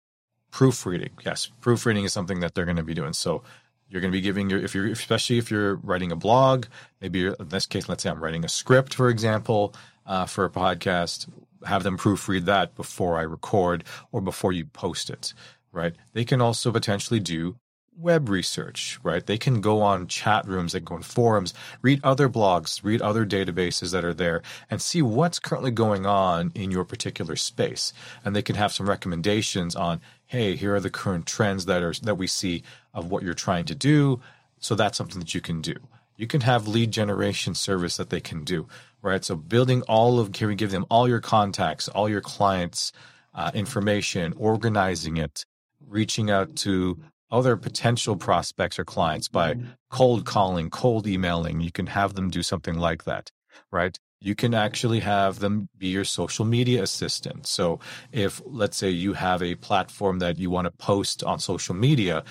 proofreading. 0.53 1.15
Yes, 1.25 1.51
proofreading 1.61 2.05
is 2.05 2.13
something 2.13 2.39
that 2.39 2.55
they're 2.55 2.65
going 2.65 2.77
to 2.77 2.85
be 2.85 2.95
doing. 2.95 3.13
So 3.13 3.43
you're 3.89 4.01
going 4.01 4.13
to 4.13 4.17
be 4.17 4.23
giving 4.23 4.51
your 4.51 4.59
if 4.59 4.75
you're 4.75 4.87
especially 4.87 5.39
if 5.39 5.51
you're 5.51 5.77
writing 5.77 6.13
a 6.13 6.17
blog 6.17 6.67
maybe 7.01 7.27
in 7.27 7.35
this 7.49 7.67
case 7.67 7.89
let's 7.89 8.03
say 8.03 8.11
i'm 8.11 8.23
writing 8.23 8.45
a 8.45 8.49
script 8.49 8.95
for 8.95 9.09
example 9.09 9.75
uh, 10.07 10.27
for 10.27 10.45
a 10.45 10.51
podcast 10.51 11.29
have 11.65 11.83
them 11.83 11.97
proofread 11.97 12.45
that 12.45 12.75
before 12.75 13.19
i 13.19 13.23
record 13.23 13.85
or 14.13 14.21
before 14.21 14.53
you 14.53 14.65
post 14.65 15.11
it 15.11 15.33
right 15.73 15.95
they 16.13 16.25
can 16.25 16.41
also 16.41 16.73
potentially 16.73 17.21
do 17.21 17.57
web 17.99 18.29
research, 18.29 18.99
right? 19.03 19.25
They 19.25 19.39
can 19.39 19.61
go 19.61 19.81
on 19.81 20.07
chat 20.07 20.47
rooms, 20.47 20.73
they 20.73 20.81
can 20.81 20.85
go 20.85 20.95
on 20.97 21.03
forums, 21.03 21.55
read 21.83 22.01
other 22.05 22.29
blogs, 22.29 22.85
read 22.85 23.01
other 23.01 23.25
databases 23.25 23.93
that 23.93 24.05
are 24.05 24.15
there, 24.15 24.43
and 24.71 24.83
see 24.83 25.03
what's 25.03 25.39
currently 25.39 25.71
going 25.71 26.05
on 26.05 26.53
in 26.55 26.71
your 26.71 26.85
particular 26.85 27.37
space. 27.37 27.93
And 28.25 28.37
they 28.37 28.43
can 28.43 28.57
have 28.57 28.73
some 28.73 28.89
recommendations 28.89 29.75
on, 29.75 30.01
hey, 30.27 30.57
here 30.57 30.75
are 30.75 30.81
the 30.81 30.91
current 30.91 31.27
trends 31.27 31.67
that 31.67 31.83
are 31.83 31.95
that 32.03 32.17
we 32.17 32.27
see 32.27 32.63
of 32.93 33.11
what 33.11 33.23
you're 33.23 33.35
trying 33.35 33.65
to 33.67 33.75
do. 33.75 34.21
So 34.59 34.75
that's 34.75 34.99
something 34.99 35.21
that 35.21 35.35
you 35.35 35.41
can 35.41 35.61
do. 35.61 35.75
You 36.17 36.27
can 36.27 36.41
have 36.41 36.67
lead 36.67 36.91
generation 36.91 37.55
service 37.55 37.97
that 37.99 38.11
they 38.11 38.21
can 38.21 38.43
do, 38.43 38.67
right? 39.03 39.25
So 39.25 39.37
building 39.37 39.83
all 39.83 40.19
of, 40.19 40.33
can 40.33 40.49
we 40.49 40.55
give 40.55 40.71
them 40.71 40.87
all 40.89 41.07
your 41.09 41.21
contacts, 41.21 41.89
all 41.89 42.09
your 42.09 42.23
clients' 42.23 42.91
uh, 43.35 43.51
information, 43.55 44.33
organizing 44.39 45.19
it, 45.19 45.45
reaching 45.87 46.31
out 46.31 46.57
to 46.57 46.99
other 47.31 47.57
potential 47.57 48.17
prospects 48.17 48.79
or 48.79 48.85
clients 48.85 49.29
by 49.29 49.57
cold 49.91 50.25
calling, 50.25 50.71
cold 50.71 51.07
emailing. 51.07 51.61
You 51.61 51.73
can 51.73 51.87
have 51.89 52.15
them 52.15 52.31
do 52.31 52.43
something 52.43 52.79
like 52.79 53.05
that, 53.05 53.31
right? 53.71 53.99
You 54.21 54.35
can 54.35 54.55
actually 54.55 55.01
have 55.01 55.39
them 55.39 55.69
be 55.77 55.89
your 55.89 56.05
social 56.05 56.45
media 56.45 56.83
assistant. 56.83 57.47
So, 57.47 57.81
if 58.13 58.41
let's 58.47 58.77
say 58.77 58.91
you 58.91 59.13
have 59.13 59.43
a 59.43 59.55
platform 59.57 60.19
that 60.21 60.39
you 60.39 60.51
want 60.51 60.65
to 60.67 60.71
post 60.71 61.23
on 61.23 61.39
social 61.39 61.75
media, 61.75 62.25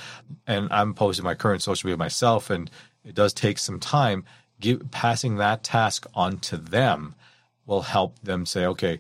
and 0.48 0.68
I'm 0.72 0.94
posting 0.94 1.24
my 1.24 1.36
current 1.36 1.62
social 1.62 1.88
media 1.88 1.98
myself, 1.98 2.50
and 2.50 2.70
it 3.04 3.14
does 3.14 3.34
take 3.34 3.60
some 3.60 3.80
time, 3.80 4.26
give, 4.60 4.90
passing 4.92 5.36
that 5.38 5.64
task 5.64 6.08
on 6.14 6.40
to 6.40 6.58
them 6.58 7.16
will 7.66 7.82
help 7.82 8.20
them 8.20 8.46
say, 8.46 8.66
okay, 8.66 9.00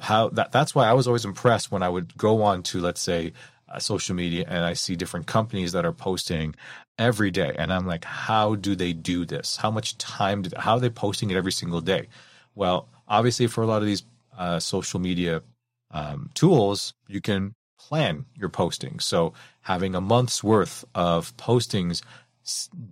how 0.00 0.28
that, 0.30 0.52
that's 0.52 0.74
why 0.74 0.88
I 0.88 0.92
was 0.92 1.06
always 1.06 1.24
impressed 1.24 1.72
when 1.72 1.82
I 1.82 1.88
would 1.88 2.16
go 2.16 2.42
on 2.42 2.62
to, 2.64 2.80
let's 2.80 3.00
say, 3.00 3.32
uh, 3.70 3.78
social 3.78 4.14
media 4.14 4.44
and 4.48 4.64
I 4.64 4.72
see 4.72 4.96
different 4.96 5.26
companies 5.26 5.72
that 5.72 5.84
are 5.84 5.92
posting 5.92 6.54
every 6.98 7.30
day. 7.30 7.54
And 7.58 7.72
I'm 7.72 7.86
like, 7.86 8.04
how 8.04 8.54
do 8.54 8.74
they 8.74 8.92
do 8.92 9.24
this? 9.24 9.56
How 9.56 9.70
much 9.70 9.96
time, 9.98 10.42
do, 10.42 10.50
how 10.56 10.74
are 10.74 10.80
they 10.80 10.90
posting 10.90 11.30
it 11.30 11.36
every 11.36 11.52
single 11.52 11.80
day? 11.80 12.08
Well, 12.54 12.88
obviously, 13.06 13.46
for 13.46 13.62
a 13.62 13.66
lot 13.66 13.82
of 13.82 13.86
these 13.86 14.02
uh, 14.36 14.58
social 14.58 15.00
media 15.00 15.42
um, 15.90 16.30
tools, 16.34 16.94
you 17.06 17.20
can 17.20 17.54
plan 17.78 18.26
your 18.34 18.48
posting. 18.48 18.98
So 18.98 19.32
having 19.60 19.94
a 19.94 20.00
month's 20.00 20.42
worth 20.42 20.84
of 20.94 21.36
postings 21.36 22.02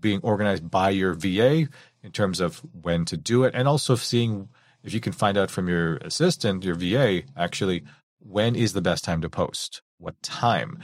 being 0.00 0.20
organized 0.22 0.70
by 0.70 0.90
your 0.90 1.14
VA 1.14 1.68
in 2.02 2.12
terms 2.12 2.40
of 2.40 2.58
when 2.82 3.04
to 3.06 3.16
do 3.16 3.44
it, 3.44 3.54
and 3.54 3.66
also 3.66 3.96
seeing 3.96 4.48
if 4.84 4.94
you 4.94 5.00
can 5.00 5.12
find 5.12 5.36
out 5.36 5.50
from 5.50 5.68
your 5.68 5.96
assistant, 5.96 6.64
your 6.64 6.76
VA, 6.76 7.22
actually, 7.36 7.82
when 8.20 8.54
is 8.54 8.72
the 8.72 8.82
best 8.82 9.04
time 9.04 9.20
to 9.22 9.28
post? 9.28 9.82
What 9.98 10.20
time? 10.22 10.78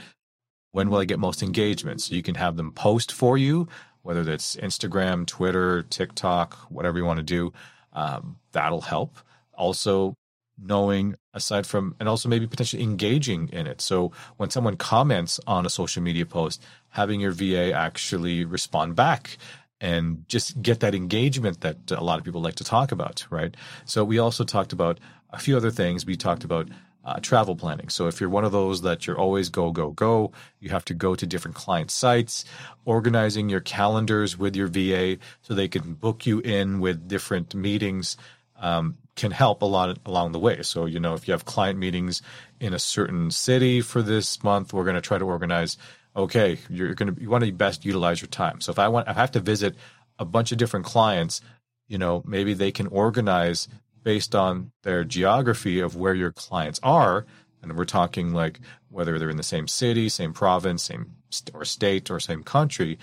When 0.71 0.89
will 0.89 0.99
I 0.99 1.05
get 1.05 1.19
most 1.19 1.43
engagement? 1.43 2.01
So 2.01 2.15
you 2.15 2.23
can 2.23 2.35
have 2.35 2.57
them 2.57 2.71
post 2.71 3.11
for 3.11 3.37
you, 3.37 3.67
whether 4.01 4.23
that's 4.23 4.55
Instagram, 4.55 5.25
Twitter, 5.25 5.83
TikTok, 5.83 6.55
whatever 6.69 6.97
you 6.97 7.05
want 7.05 7.17
to 7.17 7.23
do. 7.23 7.53
Um, 7.93 8.37
that'll 8.51 8.81
help. 8.81 9.17
Also, 9.53 10.15
knowing 10.57 11.15
aside 11.33 11.65
from, 11.65 11.95
and 11.99 12.07
also 12.07 12.29
maybe 12.29 12.47
potentially 12.47 12.83
engaging 12.83 13.49
in 13.49 13.67
it. 13.67 13.81
So 13.81 14.11
when 14.37 14.49
someone 14.49 14.77
comments 14.77 15.39
on 15.47 15.65
a 15.65 15.69
social 15.69 16.01
media 16.01 16.25
post, 16.25 16.61
having 16.89 17.19
your 17.19 17.31
VA 17.31 17.73
actually 17.73 18.45
respond 18.45 18.95
back 18.95 19.37
and 19.81 20.23
just 20.27 20.61
get 20.61 20.79
that 20.79 20.95
engagement 20.95 21.61
that 21.61 21.91
a 21.91 22.03
lot 22.03 22.19
of 22.19 22.25
people 22.25 22.41
like 22.41 22.55
to 22.55 22.63
talk 22.63 22.91
about, 22.91 23.25
right? 23.29 23.55
So 23.85 24.03
we 24.03 24.19
also 24.19 24.43
talked 24.43 24.73
about 24.73 24.99
a 25.31 25.39
few 25.39 25.57
other 25.57 25.71
things. 25.71 26.05
We 26.05 26.15
talked 26.15 26.43
about 26.43 26.69
uh, 27.03 27.19
travel 27.19 27.55
planning. 27.55 27.89
So 27.89 28.07
if 28.07 28.21
you're 28.21 28.29
one 28.29 28.45
of 28.45 28.51
those 28.51 28.81
that 28.83 29.05
you're 29.05 29.19
always 29.19 29.49
go, 29.49 29.71
go, 29.71 29.91
go, 29.91 30.31
you 30.59 30.69
have 30.69 30.85
to 30.85 30.93
go 30.93 31.15
to 31.15 31.25
different 31.25 31.55
client 31.55 31.91
sites, 31.91 32.45
organizing 32.85 33.49
your 33.49 33.59
calendars 33.59 34.37
with 34.37 34.55
your 34.55 34.67
VA 34.67 35.17
so 35.41 35.53
they 35.53 35.67
can 35.67 35.93
book 35.93 36.25
you 36.25 36.39
in 36.39 36.79
with 36.79 37.07
different 37.07 37.53
meetings 37.53 38.15
um, 38.63 38.97
can 39.15 39.31
help 39.31 39.61
a 39.61 39.65
lot 39.65 39.97
along 40.05 40.31
the 40.31 40.39
way. 40.39 40.63
So, 40.63 40.85
you 40.85 40.99
know, 40.99 41.13
if 41.13 41.27
you 41.27 41.33
have 41.33 41.45
client 41.45 41.77
meetings 41.77 42.21
in 42.59 42.73
a 42.73 42.79
certain 42.79 43.29
city 43.29 43.81
for 43.81 44.01
this 44.01 44.43
month, 44.43 44.73
we're 44.73 44.85
going 44.85 44.95
to 44.95 45.01
try 45.01 45.17
to 45.17 45.25
organize, 45.25 45.77
okay, 46.15 46.57
you're 46.69 46.95
going 46.95 47.13
to, 47.13 47.21
you 47.21 47.29
want 47.29 47.43
to 47.43 47.51
best 47.51 47.85
utilize 47.85 48.21
your 48.21 48.29
time. 48.29 48.61
So 48.61 48.71
if 48.71 48.79
I 48.79 48.87
want, 48.87 49.07
I 49.07 49.13
have 49.13 49.31
to 49.31 49.39
visit 49.39 49.75
a 50.17 50.25
bunch 50.25 50.51
of 50.51 50.57
different 50.57 50.85
clients, 50.85 51.41
you 51.87 51.97
know, 51.97 52.23
maybe 52.25 52.53
they 52.53 52.71
can 52.71 52.87
organize 52.87 53.67
based 54.03 54.35
on 54.35 54.71
their 54.83 55.03
geography 55.03 55.79
of 55.79 55.95
where 55.95 56.13
your 56.13 56.31
clients 56.31 56.79
are. 56.83 57.25
And 57.61 57.77
we're 57.77 57.85
talking 57.85 58.33
like 58.33 58.59
whether 58.89 59.17
they're 59.17 59.29
in 59.29 59.37
the 59.37 59.43
same 59.43 59.67
city, 59.67 60.09
same 60.09 60.33
province, 60.33 60.83
same 60.83 61.15
st- 61.29 61.55
or 61.55 61.65
state, 61.65 62.11
or 62.11 62.19
same 62.19 62.43
country, 62.43 62.99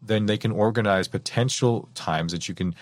then 0.00 0.26
they 0.26 0.38
can 0.38 0.52
organize 0.52 1.08
potential 1.08 1.88
times 1.94 2.32
that 2.32 2.48
you 2.48 2.54
can, 2.54 2.74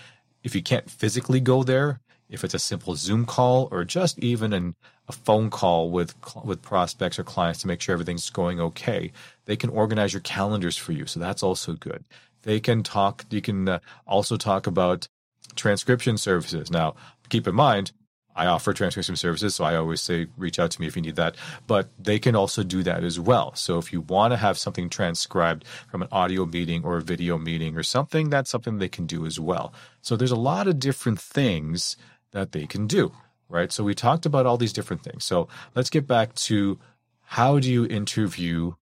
if 0.44 0.54
you 0.54 0.62
can't 0.62 0.90
physically 0.90 1.40
go 1.40 1.62
there, 1.62 2.00
if 2.28 2.44
it's 2.44 2.54
a 2.54 2.58
simple 2.58 2.94
Zoom 2.96 3.24
call 3.24 3.68
or 3.70 3.84
just 3.84 4.18
even 4.18 4.52
an, 4.52 4.74
a 5.08 5.12
phone 5.12 5.50
call 5.50 5.90
with 5.90 6.14
with 6.44 6.62
prospects 6.62 7.18
or 7.18 7.24
clients 7.24 7.60
to 7.60 7.68
make 7.68 7.80
sure 7.80 7.92
everything's 7.92 8.30
going 8.30 8.60
okay. 8.60 9.12
They 9.44 9.56
can 9.56 9.70
organize 9.70 10.12
your 10.12 10.22
calendars 10.22 10.76
for 10.76 10.92
you, 10.92 11.06
so 11.06 11.20
that's 11.20 11.42
also 11.42 11.74
good. 11.74 12.04
They 12.42 12.60
can 12.60 12.82
talk. 12.82 13.24
You 13.30 13.40
can 13.40 13.68
uh, 13.68 13.78
also 14.06 14.36
talk 14.36 14.66
about 14.66 15.08
transcription 15.54 16.18
services. 16.18 16.70
Now, 16.70 16.94
keep 17.28 17.46
in 17.46 17.54
mind, 17.54 17.92
I 18.36 18.46
offer 18.46 18.74
transcription 18.74 19.16
services, 19.16 19.54
so 19.54 19.64
I 19.64 19.76
always 19.76 20.02
say 20.02 20.26
reach 20.36 20.58
out 20.58 20.70
to 20.72 20.80
me 20.80 20.86
if 20.86 20.94
you 20.94 21.00
need 21.00 21.16
that. 21.16 21.36
But 21.66 21.88
they 21.98 22.18
can 22.18 22.36
also 22.36 22.62
do 22.62 22.82
that 22.82 23.02
as 23.02 23.18
well. 23.18 23.54
So 23.54 23.78
if 23.78 23.92
you 23.92 24.02
want 24.02 24.32
to 24.32 24.36
have 24.36 24.58
something 24.58 24.90
transcribed 24.90 25.64
from 25.90 26.02
an 26.02 26.08
audio 26.12 26.44
meeting 26.44 26.84
or 26.84 26.98
a 26.98 27.02
video 27.02 27.38
meeting 27.38 27.76
or 27.76 27.82
something, 27.82 28.28
that's 28.28 28.50
something 28.50 28.76
they 28.78 28.90
can 28.90 29.06
do 29.06 29.24
as 29.24 29.40
well. 29.40 29.72
So 30.02 30.16
there's 30.16 30.30
a 30.30 30.36
lot 30.36 30.68
of 30.68 30.78
different 30.78 31.18
things 31.18 31.96
that 32.32 32.52
they 32.52 32.66
can 32.66 32.86
do, 32.86 33.12
right? 33.48 33.72
So 33.72 33.82
we 33.82 33.94
talked 33.94 34.26
about 34.26 34.44
all 34.44 34.58
these 34.58 34.74
different 34.74 35.02
things. 35.02 35.24
So 35.24 35.48
let's 35.74 35.90
get 35.90 36.06
back 36.06 36.34
to 36.34 36.78
how 37.22 37.58
do 37.58 37.72
you 37.72 37.86
interview 37.86 38.74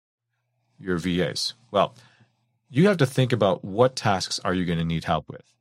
your 0.80 0.96
VAs? 0.96 1.52
Well, 1.70 1.94
you 2.70 2.88
have 2.88 2.96
to 2.96 3.06
think 3.06 3.32
about 3.32 3.62
what 3.62 3.96
tasks 3.96 4.40
are 4.42 4.54
you 4.54 4.64
going 4.64 4.78
to 4.78 4.84
need 4.84 5.04
help 5.04 5.28
with. 5.28 5.51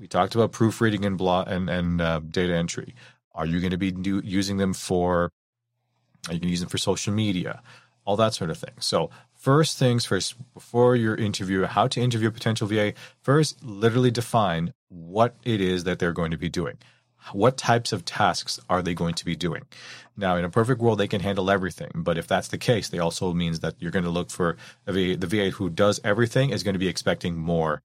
We 0.00 0.08
talked 0.08 0.34
about 0.34 0.52
proofreading 0.52 1.04
and 1.04 1.20
and 1.20 1.68
and 1.68 2.00
uh, 2.00 2.20
data 2.20 2.54
entry. 2.54 2.94
Are 3.34 3.44
you 3.44 3.60
going 3.60 3.70
to 3.70 3.78
be 3.78 3.92
do, 3.92 4.22
using 4.24 4.56
them 4.56 4.72
for? 4.72 5.30
Are 6.26 6.32
you 6.32 6.40
going 6.40 6.48
to 6.48 6.48
use 6.48 6.60
them 6.60 6.70
for 6.70 6.78
social 6.78 7.12
media? 7.12 7.62
All 8.06 8.16
that 8.16 8.32
sort 8.32 8.50
of 8.50 8.56
thing. 8.56 8.74
So 8.80 9.10
first 9.34 9.78
things 9.78 10.06
first, 10.06 10.34
before 10.54 10.96
your 10.96 11.14
interview, 11.14 11.64
how 11.64 11.86
to 11.88 12.00
interview 12.00 12.28
a 12.28 12.32
potential 12.32 12.66
VA. 12.66 12.94
First, 13.20 13.62
literally 13.62 14.10
define 14.10 14.72
what 14.88 15.36
it 15.44 15.60
is 15.60 15.84
that 15.84 15.98
they're 15.98 16.14
going 16.14 16.30
to 16.30 16.38
be 16.38 16.48
doing. 16.48 16.78
What 17.32 17.58
types 17.58 17.92
of 17.92 18.06
tasks 18.06 18.58
are 18.70 18.80
they 18.80 18.94
going 18.94 19.14
to 19.16 19.26
be 19.26 19.36
doing? 19.36 19.64
Now, 20.16 20.36
in 20.36 20.44
a 20.46 20.50
perfect 20.50 20.80
world, 20.80 20.98
they 20.98 21.08
can 21.08 21.20
handle 21.20 21.50
everything. 21.50 21.90
But 21.94 22.16
if 22.16 22.26
that's 22.26 22.48
the 22.48 22.56
case, 22.56 22.88
they 22.88 22.98
also 22.98 23.34
means 23.34 23.60
that 23.60 23.74
you're 23.78 23.90
going 23.90 24.06
to 24.06 24.10
look 24.10 24.30
for 24.30 24.56
VA, 24.86 25.16
the 25.16 25.26
VA 25.26 25.50
who 25.50 25.68
does 25.68 26.00
everything 26.02 26.48
is 26.48 26.62
going 26.62 26.72
to 26.72 26.78
be 26.78 26.88
expecting 26.88 27.36
more 27.36 27.82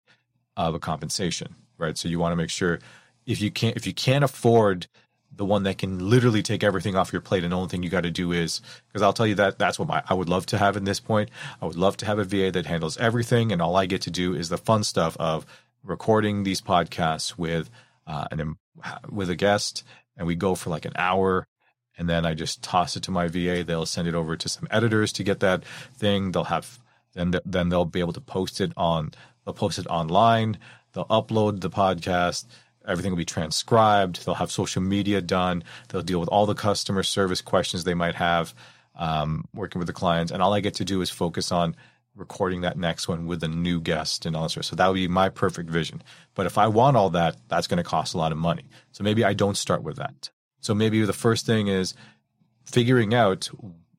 of 0.56 0.74
a 0.74 0.80
compensation 0.80 1.56
right? 1.78 1.98
So 1.98 2.08
you 2.08 2.20
want 2.20 2.32
to 2.32 2.38
make 2.38 2.50
sure 2.50 2.80
if 3.26 3.42
you 3.42 3.52
can't 3.52 3.76
if 3.76 3.88
you 3.88 3.94
can't 3.94 4.24
afford 4.24 4.88
the 5.36 5.46
one 5.46 5.64
that 5.64 5.78
can 5.78 6.10
literally 6.10 6.42
take 6.42 6.64
everything 6.64 6.96
off 6.96 7.12
your 7.12 7.22
plate 7.22 7.44
and 7.44 7.52
the 7.52 7.58
only 7.58 7.68
thing 7.68 7.84
you 7.84 7.90
got 7.90 8.04
to 8.04 8.12
do 8.12 8.32
is 8.32 8.62
because 8.88 9.02
I'll 9.02 9.14
tell 9.14 9.28
you 9.28 9.36
that 9.36 9.60
that's 9.60 9.78
what 9.78 9.88
my, 9.88 10.02
I 10.08 10.14
would 10.14 10.30
love 10.30 10.46
to 10.48 10.58
have 10.58 10.78
in 10.78 10.86
this 10.86 11.00
point. 11.00 11.30
I 11.62 11.66
would 11.66 11.76
love 11.76 11.98
to 11.98 12.06
have 12.06 12.20
a 12.20 12.24
VA 12.24 12.52
that 12.52 12.66
handles 12.66 12.98
everything 12.98 13.52
and 13.52 13.62
all 13.62 13.76
I 13.76 13.86
get 13.86 14.02
to 14.04 14.12
do 14.12 14.34
is 14.34 14.50
the 14.50 14.58
fun 14.58 14.84
stuff 14.84 15.18
of 15.20 15.46
recording 15.84 16.44
these 16.44 16.62
podcasts 16.62 17.38
with 17.38 17.70
uh, 18.08 18.28
an 18.32 18.56
with 19.10 19.30
a 19.30 19.36
guest 19.36 19.84
and 20.18 20.28
we 20.28 20.36
go 20.36 20.56
for 20.56 20.70
like 20.70 20.86
an 20.86 20.94
hour 20.96 21.48
and 21.98 22.10
then 22.10 22.26
I 22.26 22.34
just 22.34 22.62
toss 22.62 22.96
it 22.96 23.04
to 23.04 23.12
my 23.12 23.28
VA. 23.28 23.64
They'll 23.64 23.86
send 23.86 24.08
it 24.08 24.16
over 24.16 24.36
to 24.36 24.50
some 24.50 24.68
editors 24.70 25.14
to 25.14 25.24
get 25.24 25.40
that 25.40 25.64
thing. 25.96 26.32
They'll 26.32 26.46
have 26.46 26.80
then 27.14 27.34
then 27.46 27.70
they'll 27.70 27.86
be 27.86 28.00
able 28.00 28.14
to 28.14 28.22
post 28.22 28.62
it 28.62 28.72
on 28.78 29.12
they'll 29.44 29.54
post 29.54 29.80
it 29.80 29.88
online. 29.88 30.58
They'll 30.96 31.06
upload 31.06 31.62
the 31.62 31.70
podcast. 31.70 32.46
Everything 32.88 33.12
will 33.12 33.18
be 33.18 33.26
transcribed. 33.26 34.26
They'll 34.26 34.36
have 34.36 34.52
social 34.52 34.82
media 34.82 35.22
done. 35.22 35.64
They'll 35.90 36.02
deal 36.02 36.20
with 36.20 36.30
all 36.30 36.46
the 36.46 36.56
customer 36.56 37.04
service 37.04 37.42
questions 37.42 37.84
they 37.84 37.94
might 37.94 38.16
have 38.16 38.56
um, 38.96 39.46
working 39.54 39.80
with 39.80 39.88
the 39.88 39.94
clients. 39.94 40.32
And 40.32 40.42
all 40.42 40.54
I 40.54 40.62
get 40.62 40.76
to 40.76 40.86
do 40.86 41.02
is 41.02 41.10
focus 41.10 41.52
on 41.52 41.76
recording 42.16 42.62
that 42.62 42.78
next 42.78 43.08
one 43.08 43.26
with 43.26 43.44
a 43.44 43.48
new 43.48 43.82
guest 43.82 44.26
and 44.26 44.36
all 44.36 44.48
that. 44.48 44.64
So 44.64 44.76
that 44.76 44.88
would 44.88 44.96
be 44.96 45.08
my 45.08 45.30
perfect 45.30 45.70
vision. 45.70 46.02
But 46.34 46.46
if 46.46 46.58
I 46.58 46.68
want 46.68 46.96
all 46.96 47.10
that, 47.12 47.36
that's 47.50 47.68
going 47.68 47.78
to 47.78 47.84
cost 47.84 48.14
a 48.14 48.18
lot 48.18 48.32
of 48.32 48.38
money. 48.38 48.70
So 48.94 49.04
maybe 49.04 49.24
I 49.24 49.34
don't 49.34 49.58
start 49.58 49.84
with 49.84 49.98
that. 49.98 50.30
So 50.62 50.74
maybe 50.74 51.04
the 51.04 51.14
first 51.14 51.46
thing 51.46 51.68
is 51.68 51.94
figuring 52.66 53.14
out 53.14 53.50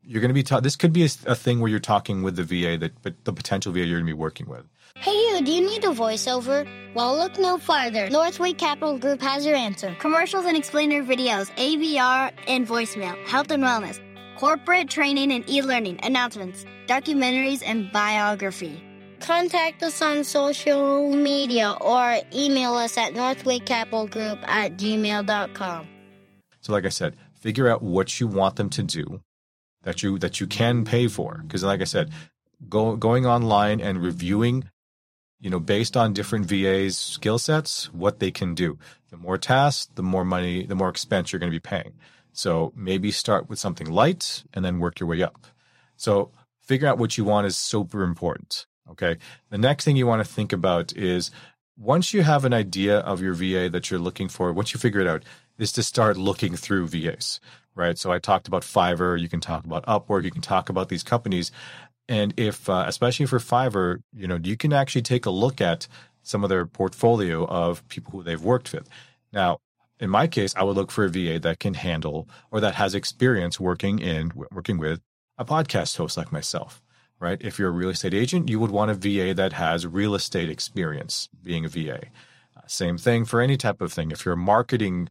you're 0.07 0.21
going 0.21 0.31
to 0.31 0.35
be 0.35 0.43
ta- 0.43 0.61
this 0.61 0.77
could 0.77 0.93
be 0.93 1.03
a, 1.03 1.09
a, 1.27 1.35
thing 1.35 1.61
where 1.61 1.71
you're 1.71 1.81
talking 1.81 2.23
with 2.23 2.37
the 2.37 2.45
VA 2.45 2.79
that 2.79 3.03
but 3.03 3.15
the 3.25 3.33
potential 3.33 3.73
VA 3.73 3.81
you're 3.81 3.99
going 3.99 4.07
to 4.07 4.15
be 4.15 4.19
working 4.19 4.49
with. 4.49 4.65
Hey 4.97 5.13
you, 5.13 5.43
do 5.43 5.53
you 5.53 5.61
need 5.61 5.85
a 5.85 5.89
voiceover? 5.89 6.67
Well, 6.95 7.17
look 7.17 7.39
no 7.39 7.59
farther. 7.59 8.09
Northway 8.09 8.53
Capital 8.53 8.99
Group 8.99 9.21
has 9.21 9.45
your 9.45 9.57
answer. 9.57 9.95
Commercials 9.99 10.47
and 10.47 10.57
explainer 10.57 11.03
videos, 11.03 11.51
IVR 11.57 12.33
and 12.47 12.67
voicemail, 12.67 13.17
health 13.27 13.51
and 13.51 13.63
wellness, 13.63 14.01
corporate 14.39 14.89
training 14.89 15.33
and 15.33 15.49
e-learning, 15.51 16.01
announcements, 16.03 16.65
documentaries 16.87 17.63
and 17.67 17.91
biography. 17.93 18.83
Contact 19.21 19.83
us 19.83 20.01
on 20.01 20.25
social 20.25 21.11
media 21.11 21.77
or 21.81 22.19
email 22.35 22.75
us 22.75 22.97
at 22.97 23.15
northwaycapitalgroup 23.15 24.47
at 24.47 24.77
gmail.com. 24.77 25.89
So 26.61 26.73
like 26.73 26.85
I 26.85 26.91
said, 26.91 27.17
figure 27.35 27.69
out 27.69 27.83
what 27.83 28.21
you 28.21 28.27
want 28.27 28.57
them 28.57 28.71
to 28.71 28.83
do 28.83 29.21
that 29.87 30.03
you 30.03 30.19
that 30.19 30.41
you 30.41 30.49
can 30.49 30.85
pay 30.85 31.07
for. 31.07 31.41
Because 31.43 31.63
like 31.63 31.81
I 31.81 31.85
said, 31.85 32.11
go, 32.69 32.97
going 32.97 33.25
online 33.25 33.81
and 33.81 34.03
reviewing, 34.03 34.69
you 35.41 35.49
know, 35.49 35.61
based 35.61 35.97
on 35.97 36.13
different 36.13 36.47
VAs' 36.47 36.99
skill 36.99 37.39
sets, 37.39 37.95
what 37.95 38.19
they 38.19 38.33
can 38.33 38.55
do. 38.55 38.79
The 39.11 39.17
more 39.17 39.39
tasks, 39.39 39.89
the 39.95 40.03
more 40.03 40.25
money, 40.25 40.67
the 40.67 40.75
more 40.75 40.89
expense 40.89 41.33
you're 41.33 41.39
going 41.39 41.53
to 41.53 41.55
be 41.55 41.61
paying. 41.61 41.95
So 42.33 42.73
maybe 42.75 43.13
start 43.13 43.49
with 43.49 43.61
something 43.61 43.89
light 43.89 44.43
and 44.53 44.65
then 44.65 44.81
work 44.81 44.99
your 44.99 45.09
way 45.09 45.23
up. 45.23 45.47
So 45.97 46.33
figure 46.61 46.89
out 46.89 46.99
what 46.99 47.17
you 47.17 47.25
want 47.25 47.47
is 47.47 47.57
super 47.57 48.03
important. 48.03 48.67
Okay. 48.91 49.17
The 49.51 49.59
next 49.59 49.85
thing 49.85 49.97
you 49.97 50.07
want 50.07 50.27
to 50.27 50.35
think 50.35 50.53
about 50.53 50.97
is 50.97 51.31
once 51.79 52.13
you 52.13 52.23
have 52.23 52.45
an 52.45 52.53
idea 52.53 52.99
of 52.99 53.23
your 53.23 53.35
VA 53.35 53.71
that 53.71 53.89
you're 53.91 54.01
looking 54.01 54.29
for, 54.29 54.53
once 54.53 54.75
you 54.75 54.81
figure 54.81 55.01
it 55.01 55.07
out, 55.07 55.23
is 55.59 55.71
to 55.73 55.83
start 55.85 56.17
looking 56.17 56.57
through 56.57 56.89
VAs 56.89 57.41
right? 57.77 57.97
So 57.97 58.11
I 58.11 58.19
talked 58.19 58.49
about 58.49 58.63
Fiverr. 58.63 59.21
You 59.21 59.29
can 59.29 59.41
talk 59.41 59.65
about 59.65 59.87
Upwork. 59.87 60.25
You 60.25 60.33
can 60.33 60.43
talk 60.43 60.69
about 60.69 60.89
these 60.89 61.05
companies. 61.05 61.53
And 62.09 62.35
if, 62.37 62.69
uh, 62.69 62.85
especially 62.87 63.27
for 63.27 63.39
Fiverr, 63.39 64.03
you 64.13 64.27
know, 64.27 64.39
you 64.43 64.57
can 64.57 64.73
actually 64.73 65.03
take 65.03 65.27
a 65.27 65.31
look 65.31 65.61
at 65.61 65.87
some 66.23 66.43
of 66.43 66.51
their 66.51 66.67
portfolio 66.67 67.47
of 67.47 67.87
people 67.89 68.13
who 68.13 68.23
they've 68.23 68.43
worked 68.43 68.73
with. 68.73 68.89
Now, 69.33 69.59
in 70.01 70.11
my 70.11 70.27
case, 70.27 70.55
I 70.57 70.65
would 70.65 70.77
look 70.77 70.91
for 70.91 71.05
a 71.05 71.09
VA 71.09 71.39
that 71.41 71.61
can 71.61 71.75
handle 71.75 72.29
or 72.51 72.61
that 72.61 72.75
has 72.75 72.95
experience 72.95 73.61
working 73.61 73.99
in 73.99 74.33
working 74.51 74.79
with 74.79 75.01
a 75.39 75.45
podcast 75.45 75.97
host 75.97 76.17
like 76.17 76.33
myself, 76.33 76.83
right? 77.19 77.39
If 77.41 77.59
you're 77.59 77.69
a 77.69 77.73
real 77.73 77.91
estate 77.91 78.15
agent, 78.15 78.49
you 78.49 78.59
would 78.61 78.71
want 78.71 78.91
a 78.91 78.95
VA 78.95 79.35
that 79.35 79.55
has 79.55 79.87
real 79.87 80.15
estate 80.15 80.51
experience 80.51 81.29
being 81.43 81.65
a 81.65 81.69
VA. 81.69 82.07
Uh, 82.57 82.61
same 82.67 82.99
thing 82.99 83.25
for 83.25 83.41
any 83.41 83.57
type 83.57 83.81
of 83.81 83.93
thing. 83.93 84.11
If 84.11 84.25
you're 84.25 84.35
a 84.35 84.39
marketing 84.39 85.09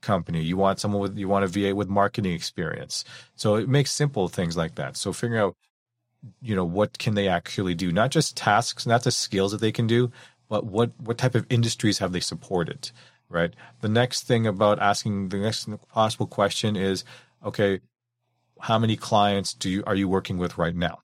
company. 0.00 0.42
You 0.42 0.56
want 0.56 0.80
someone 0.80 1.02
with 1.02 1.18
you 1.18 1.28
want 1.28 1.44
a 1.44 1.48
VA 1.48 1.74
with 1.74 1.88
marketing 1.88 2.32
experience. 2.32 3.04
So 3.34 3.56
it 3.56 3.68
makes 3.68 3.92
simple 3.92 4.28
things 4.28 4.56
like 4.56 4.76
that. 4.76 4.96
So 4.96 5.12
figuring 5.12 5.42
out, 5.42 5.54
you 6.40 6.54
know, 6.54 6.64
what 6.64 6.98
can 6.98 7.14
they 7.14 7.28
actually 7.28 7.74
do? 7.74 7.92
Not 7.92 8.10
just 8.10 8.36
tasks, 8.36 8.86
not 8.86 9.04
just 9.04 9.20
skills 9.20 9.52
that 9.52 9.60
they 9.60 9.72
can 9.72 9.86
do, 9.86 10.10
but 10.48 10.66
what 10.66 10.92
what 10.98 11.18
type 11.18 11.34
of 11.34 11.46
industries 11.50 11.98
have 11.98 12.12
they 12.12 12.20
supported? 12.20 12.90
Right. 13.28 13.52
The 13.82 13.88
next 13.88 14.22
thing 14.22 14.46
about 14.46 14.78
asking 14.80 15.28
the 15.28 15.38
next 15.38 15.68
possible 15.88 16.26
question 16.26 16.76
is, 16.76 17.04
okay, 17.44 17.80
how 18.60 18.78
many 18.78 18.96
clients 18.96 19.52
do 19.52 19.68
you 19.68 19.84
are 19.86 19.94
you 19.94 20.08
working 20.08 20.38
with 20.38 20.58
right 20.58 20.74
now? 20.74 21.00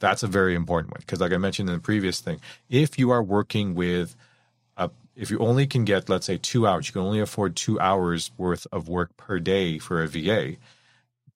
That's 0.00 0.22
a 0.22 0.26
very 0.26 0.54
important 0.54 0.92
one 0.92 1.00
because, 1.00 1.20
like 1.20 1.32
I 1.32 1.38
mentioned 1.38 1.68
in 1.68 1.76
the 1.76 1.80
previous 1.80 2.20
thing, 2.20 2.40
if 2.68 2.98
you 2.98 3.10
are 3.10 3.22
working 3.22 3.74
with 3.74 4.16
if 5.14 5.30
you 5.30 5.38
only 5.38 5.66
can 5.66 5.84
get, 5.84 6.08
let's 6.08 6.26
say, 6.26 6.38
two 6.38 6.66
hours, 6.66 6.88
you 6.88 6.92
can 6.92 7.02
only 7.02 7.20
afford 7.20 7.56
two 7.56 7.78
hours 7.80 8.30
worth 8.36 8.66
of 8.72 8.88
work 8.88 9.16
per 9.16 9.38
day 9.38 9.78
for 9.78 10.02
a 10.02 10.08
VA, 10.08 10.56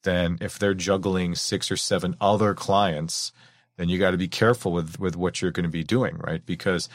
then 0.03 0.39
if 0.41 0.59
they're 0.59 0.75
juggling 0.75 1.35
six 1.35 1.71
or 1.71 1.77
seven 1.77 2.17
other 2.21 2.55
clients, 2.55 3.33
then 3.77 3.89
you 3.89 3.99
got 3.99 4.13
to 4.13 4.17
be 4.17 4.29
careful 4.29 4.73
with 4.73 4.99
with 4.99 5.17
what 5.17 5.43
you're 5.43 5.51
going 5.51 5.65
to 5.65 5.71
be 5.71 5.85
doing, 5.85 6.17
right? 6.19 6.45
Because 6.47 6.89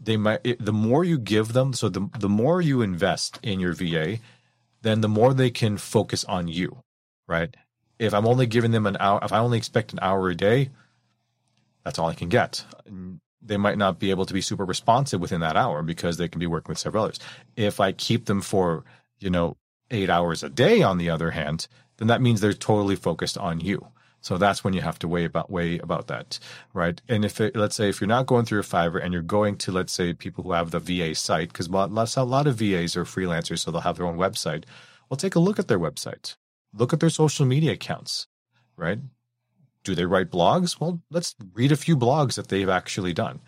they 0.00 0.16
might 0.16 0.40
it, 0.44 0.62
the 0.62 0.72
more 0.72 1.04
you 1.04 1.18
give 1.18 1.52
them, 1.52 1.72
so 1.72 1.88
the 1.88 2.08
the 2.18 2.28
more 2.28 2.60
you 2.60 2.82
invest 2.82 3.38
in 3.42 3.60
your 3.60 3.72
VA, 3.72 4.18
then 4.82 5.00
the 5.00 5.08
more 5.08 5.32
they 5.32 5.50
can 5.50 5.78
focus 5.78 6.24
on 6.24 6.48
you, 6.48 6.82
right? 7.26 7.56
If 7.98 8.12
I'm 8.12 8.26
only 8.26 8.46
giving 8.46 8.72
them 8.72 8.86
an 8.86 8.98
hour, 9.00 9.20
if 9.22 9.32
I 9.32 9.38
only 9.38 9.56
expect 9.56 9.94
an 9.94 10.00
hour 10.02 10.28
a 10.28 10.34
day, 10.34 10.70
that's 11.84 11.98
all 11.98 12.08
I 12.08 12.14
can 12.14 12.28
get 12.28 12.64
they 13.46 13.56
might 13.56 13.78
not 13.78 13.98
be 13.98 14.10
able 14.10 14.26
to 14.26 14.34
be 14.34 14.40
super 14.40 14.64
responsive 14.64 15.20
within 15.20 15.40
that 15.40 15.56
hour 15.56 15.82
because 15.82 16.16
they 16.16 16.28
can 16.28 16.38
be 16.38 16.46
working 16.46 16.70
with 16.70 16.78
several 16.78 17.04
others. 17.04 17.20
If 17.56 17.80
I 17.80 17.92
keep 17.92 18.26
them 18.26 18.40
for, 18.40 18.84
you 19.18 19.30
know, 19.30 19.56
eight 19.90 20.10
hours 20.10 20.42
a 20.42 20.48
day, 20.48 20.82
on 20.82 20.98
the 20.98 21.10
other 21.10 21.30
hand, 21.30 21.68
then 21.98 22.08
that 22.08 22.20
means 22.20 22.40
they're 22.40 22.52
totally 22.52 22.96
focused 22.96 23.38
on 23.38 23.60
you. 23.60 23.86
So 24.20 24.38
that's 24.38 24.64
when 24.64 24.74
you 24.74 24.80
have 24.80 24.98
to 25.00 25.08
weigh 25.08 25.24
about 25.24 25.50
weigh 25.50 25.78
about 25.78 26.08
that, 26.08 26.40
right? 26.74 27.00
And 27.08 27.24
if 27.24 27.40
it, 27.40 27.54
let's 27.54 27.76
say 27.76 27.88
if 27.88 28.00
you're 28.00 28.08
not 28.08 28.26
going 28.26 28.44
through 28.44 28.58
a 28.58 28.64
Fiverr 28.64 29.00
and 29.00 29.12
you're 29.12 29.22
going 29.22 29.56
to 29.58 29.70
let's 29.70 29.92
say 29.92 30.12
people 30.14 30.42
who 30.42 30.52
have 30.52 30.72
the 30.72 30.80
VA 30.80 31.14
site, 31.14 31.52
because 31.52 31.68
a 31.68 32.24
lot 32.24 32.46
of 32.48 32.56
VAs 32.56 32.96
are 32.96 33.04
freelancers, 33.04 33.60
so 33.60 33.70
they'll 33.70 33.82
have 33.82 33.98
their 33.98 34.06
own 34.06 34.16
website. 34.16 34.64
Well, 35.08 35.16
take 35.16 35.36
a 35.36 35.38
look 35.38 35.60
at 35.60 35.68
their 35.68 35.78
website, 35.78 36.34
look 36.74 36.92
at 36.92 36.98
their 36.98 37.10
social 37.10 37.46
media 37.46 37.72
accounts, 37.72 38.26
right? 38.76 38.98
Do 39.86 39.94
they 39.94 40.04
write 40.04 40.30
blogs? 40.30 40.80
Well, 40.80 41.00
let's 41.10 41.36
read 41.54 41.70
a 41.70 41.76
few 41.76 41.96
blogs 41.96 42.34
that 42.34 42.48
they've 42.48 42.68
actually 42.68 43.12
done. 43.12 43.40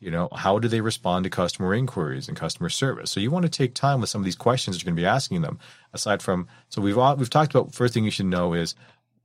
You 0.00 0.10
know, 0.10 0.28
how 0.34 0.58
do 0.58 0.66
they 0.66 0.80
respond 0.80 1.22
to 1.24 1.30
customer 1.30 1.72
inquiries 1.72 2.28
and 2.28 2.36
customer 2.36 2.68
service? 2.68 3.12
So 3.12 3.20
you 3.20 3.30
want 3.30 3.44
to 3.44 3.48
take 3.48 3.74
time 3.74 4.00
with 4.00 4.10
some 4.10 4.20
of 4.20 4.24
these 4.24 4.36
questions 4.36 4.76
you're 4.76 4.84
going 4.84 4.96
to 4.96 5.00
be 5.00 5.06
asking 5.06 5.42
them. 5.42 5.58
Aside 5.92 6.20
from, 6.20 6.48
so 6.68 6.82
we've 6.82 6.98
all, 6.98 7.14
we've 7.16 7.30
talked 7.30 7.54
about 7.54 7.74
first 7.74 7.94
thing 7.94 8.04
you 8.04 8.10
should 8.10 8.26
know 8.26 8.52
is 8.54 8.74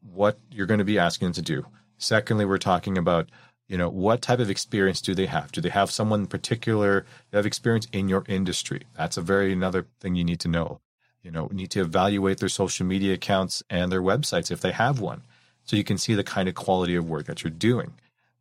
what 0.01 0.39
you're 0.51 0.67
going 0.67 0.77
to 0.77 0.85
be 0.85 0.99
asking 0.99 1.25
them 1.25 1.33
to 1.33 1.41
do. 1.41 1.65
Secondly, 1.97 2.45
we're 2.45 2.59
talking 2.59 2.97
about 2.97 3.29
you 3.67 3.77
know 3.77 3.89
what 3.89 4.21
type 4.21 4.39
of 4.39 4.49
experience 4.49 4.99
do 4.99 5.15
they 5.15 5.27
have 5.27 5.51
do 5.51 5.61
they 5.61 5.69
have 5.69 5.91
someone 5.91 6.25
particular 6.25 7.05
that 7.29 7.37
have 7.37 7.45
experience 7.45 7.87
in 7.93 8.09
your 8.09 8.23
industry 8.27 8.81
that's 8.97 9.15
a 9.15 9.21
very 9.21 9.53
another 9.53 9.85
thing 10.01 10.15
you 10.15 10.23
need 10.23 10.39
to 10.39 10.47
know 10.47 10.81
you 11.21 11.31
know 11.31 11.47
need 11.51 11.69
to 11.69 11.81
evaluate 11.81 12.39
their 12.39 12.49
social 12.49 12.85
media 12.85 13.13
accounts 13.13 13.63
and 13.69 13.91
their 13.91 14.01
websites 14.01 14.51
if 14.51 14.59
they 14.59 14.71
have 14.71 14.99
one 14.99 15.21
so 15.69 15.77
you 15.77 15.83
can 15.83 15.99
see 15.99 16.15
the 16.15 16.23
kind 16.23 16.49
of 16.49 16.55
quality 16.55 16.95
of 16.95 17.07
work 17.07 17.25
that 17.27 17.43
you're 17.43 17.51
doing 17.51 17.93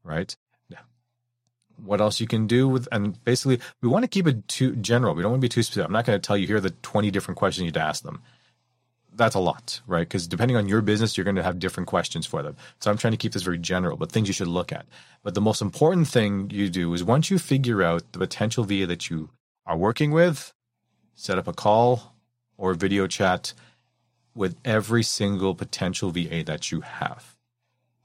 right 0.02 0.34
what 1.84 2.00
else 2.00 2.20
you 2.20 2.26
can 2.26 2.46
do 2.46 2.66
with 2.66 2.88
and 2.90 3.22
basically 3.24 3.60
we 3.82 3.88
want 3.88 4.02
to 4.02 4.08
keep 4.08 4.26
it 4.26 4.48
too 4.48 4.74
general 4.76 5.14
we 5.14 5.22
don't 5.22 5.32
want 5.32 5.40
to 5.40 5.44
be 5.44 5.48
too 5.48 5.62
specific 5.62 5.86
i'm 5.86 5.92
not 5.92 6.04
going 6.04 6.18
to 6.18 6.26
tell 6.26 6.36
you 6.36 6.46
here 6.46 6.58
the 6.60 6.70
20 6.70 7.10
different 7.10 7.38
questions 7.38 7.60
you 7.60 7.66
need 7.66 7.74
to 7.74 7.80
ask 7.80 8.02
them 8.02 8.20
that's 9.18 9.34
a 9.34 9.40
lot, 9.40 9.80
right? 9.86 10.08
Because 10.08 10.26
depending 10.26 10.56
on 10.56 10.68
your 10.68 10.80
business, 10.80 11.16
you're 11.16 11.24
going 11.24 11.36
to 11.36 11.42
have 11.42 11.58
different 11.58 11.88
questions 11.88 12.24
for 12.24 12.42
them. 12.42 12.56
So 12.80 12.90
I'm 12.90 12.96
trying 12.96 13.12
to 13.12 13.16
keep 13.16 13.32
this 13.32 13.42
very 13.42 13.58
general, 13.58 13.96
but 13.96 14.12
things 14.12 14.28
you 14.28 14.34
should 14.34 14.48
look 14.48 14.72
at. 14.72 14.86
But 15.22 15.34
the 15.34 15.40
most 15.40 15.60
important 15.60 16.08
thing 16.08 16.50
you 16.50 16.70
do 16.70 16.94
is 16.94 17.02
once 17.04 17.30
you 17.30 17.38
figure 17.38 17.82
out 17.82 18.04
the 18.12 18.20
potential 18.20 18.64
VA 18.64 18.86
that 18.86 19.10
you 19.10 19.28
are 19.66 19.76
working 19.76 20.12
with, 20.12 20.54
set 21.14 21.36
up 21.36 21.48
a 21.48 21.52
call 21.52 22.14
or 22.56 22.74
video 22.74 23.06
chat 23.06 23.52
with 24.38 24.56
every 24.64 25.02
single 25.02 25.54
potential 25.54 26.10
VA 26.10 26.42
that 26.44 26.70
you 26.70 26.80
have. 26.80 27.36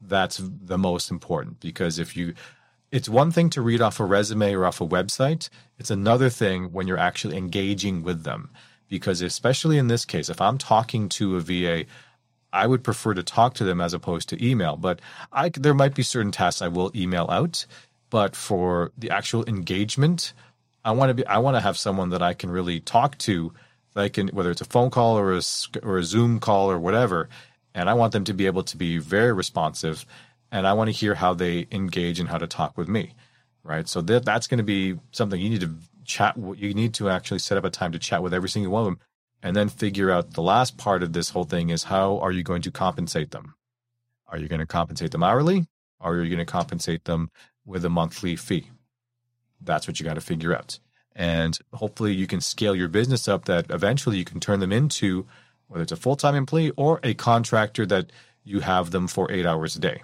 That's 0.01 0.41
the 0.41 0.77
most 0.77 1.11
important 1.11 1.59
because 1.59 1.99
if 1.99 2.17
you, 2.17 2.33
it's 2.91 3.07
one 3.07 3.31
thing 3.31 3.49
to 3.51 3.61
read 3.61 3.81
off 3.81 3.99
a 3.99 4.05
resume 4.05 4.53
or 4.53 4.65
off 4.65 4.81
a 4.81 4.87
website. 4.87 5.49
It's 5.77 5.91
another 5.91 6.29
thing 6.29 6.73
when 6.73 6.87
you're 6.87 6.97
actually 6.97 7.37
engaging 7.37 8.03
with 8.03 8.23
them 8.23 8.49
because 8.89 9.21
especially 9.21 9.77
in 9.77 9.87
this 9.87 10.05
case, 10.05 10.29
if 10.29 10.41
I'm 10.41 10.57
talking 10.57 11.07
to 11.09 11.37
a 11.37 11.39
VA, 11.39 11.85
I 12.51 12.67
would 12.67 12.83
prefer 12.83 13.13
to 13.13 13.23
talk 13.23 13.53
to 13.55 13.63
them 13.63 13.79
as 13.79 13.93
opposed 13.93 14.29
to 14.29 14.45
email. 14.45 14.75
But 14.75 15.01
I, 15.31 15.49
there 15.49 15.73
might 15.73 15.95
be 15.95 16.03
certain 16.03 16.31
tasks 16.31 16.61
I 16.61 16.67
will 16.67 16.91
email 16.95 17.27
out, 17.29 17.65
but 18.09 18.35
for 18.35 18.91
the 18.97 19.09
actual 19.09 19.45
engagement, 19.45 20.33
I 20.85 20.91
want 20.91 21.09
to 21.09 21.13
be 21.13 21.25
I 21.25 21.37
want 21.39 21.55
to 21.55 21.61
have 21.61 21.77
someone 21.77 22.09
that 22.09 22.21
I 22.21 22.33
can 22.33 22.51
really 22.51 22.79
talk 22.79 23.17
to, 23.19 23.53
I 23.95 24.09
can 24.09 24.29
whether 24.29 24.51
it's 24.51 24.61
a 24.61 24.65
phone 24.65 24.89
call 24.89 25.17
or 25.17 25.33
a 25.33 25.41
or 25.83 25.97
a 25.97 26.03
Zoom 26.03 26.39
call 26.39 26.71
or 26.71 26.79
whatever, 26.79 27.29
and 27.73 27.89
I 27.89 27.93
want 27.93 28.13
them 28.13 28.23
to 28.25 28.33
be 28.33 28.45
able 28.45 28.63
to 28.63 28.77
be 28.77 28.97
very 28.97 29.33
responsive, 29.33 30.05
and 30.51 30.67
I 30.67 30.73
want 30.73 30.89
to 30.89 30.91
hear 30.91 31.15
how 31.15 31.33
they 31.33 31.67
engage 31.71 32.19
and 32.19 32.29
how 32.29 32.37
to 32.37 32.47
talk 32.47 32.77
with 32.77 32.87
me, 32.87 33.13
right? 33.63 33.87
So 33.87 34.01
that 34.01 34.25
that's 34.25 34.47
going 34.47 34.57
to 34.57 34.63
be 34.63 34.99
something 35.11 35.39
you 35.39 35.49
need 35.49 35.61
to 35.61 35.75
chat. 36.05 36.35
You 36.37 36.73
need 36.73 36.93
to 36.95 37.09
actually 37.09 37.39
set 37.39 37.57
up 37.57 37.65
a 37.65 37.69
time 37.69 37.91
to 37.91 37.99
chat 37.99 38.23
with 38.23 38.33
every 38.33 38.49
single 38.49 38.71
one 38.71 38.81
of 38.81 38.85
them, 38.85 38.99
and 39.41 39.55
then 39.55 39.69
figure 39.69 40.11
out 40.11 40.33
the 40.33 40.41
last 40.41 40.77
part 40.77 41.03
of 41.03 41.13
this 41.13 41.29
whole 41.29 41.45
thing 41.45 41.69
is 41.69 41.83
how 41.83 42.19
are 42.19 42.31
you 42.31 42.43
going 42.43 42.61
to 42.63 42.71
compensate 42.71 43.31
them? 43.31 43.55
Are 44.27 44.37
you 44.37 44.47
going 44.47 44.59
to 44.59 44.65
compensate 44.65 45.11
them 45.11 45.23
hourly, 45.23 45.67
or 45.99 46.13
are 46.13 46.23
you 46.23 46.35
going 46.35 46.45
to 46.45 46.51
compensate 46.51 47.05
them 47.05 47.29
with 47.65 47.85
a 47.85 47.89
monthly 47.89 48.35
fee? 48.35 48.71
That's 49.61 49.87
what 49.87 49.99
you 49.99 50.05
got 50.05 50.15
to 50.15 50.21
figure 50.21 50.55
out. 50.55 50.79
And 51.15 51.57
hopefully, 51.73 52.13
you 52.13 52.27
can 52.27 52.41
scale 52.41 52.75
your 52.75 52.87
business 52.87 53.27
up 53.27 53.45
that 53.45 53.69
eventually 53.69 54.17
you 54.17 54.25
can 54.25 54.39
turn 54.39 54.59
them 54.59 54.71
into 54.71 55.27
whether 55.67 55.83
it's 55.83 55.91
a 55.91 55.97
full 55.97 56.15
time 56.15 56.35
employee 56.35 56.71
or 56.75 56.99
a 57.03 57.13
contractor 57.13 57.85
that 57.85 58.11
you 58.43 58.59
have 58.59 58.91
them 58.91 59.07
for 59.07 59.31
eight 59.31 59.45
hours 59.45 59.75
a 59.75 59.79
day 59.79 60.01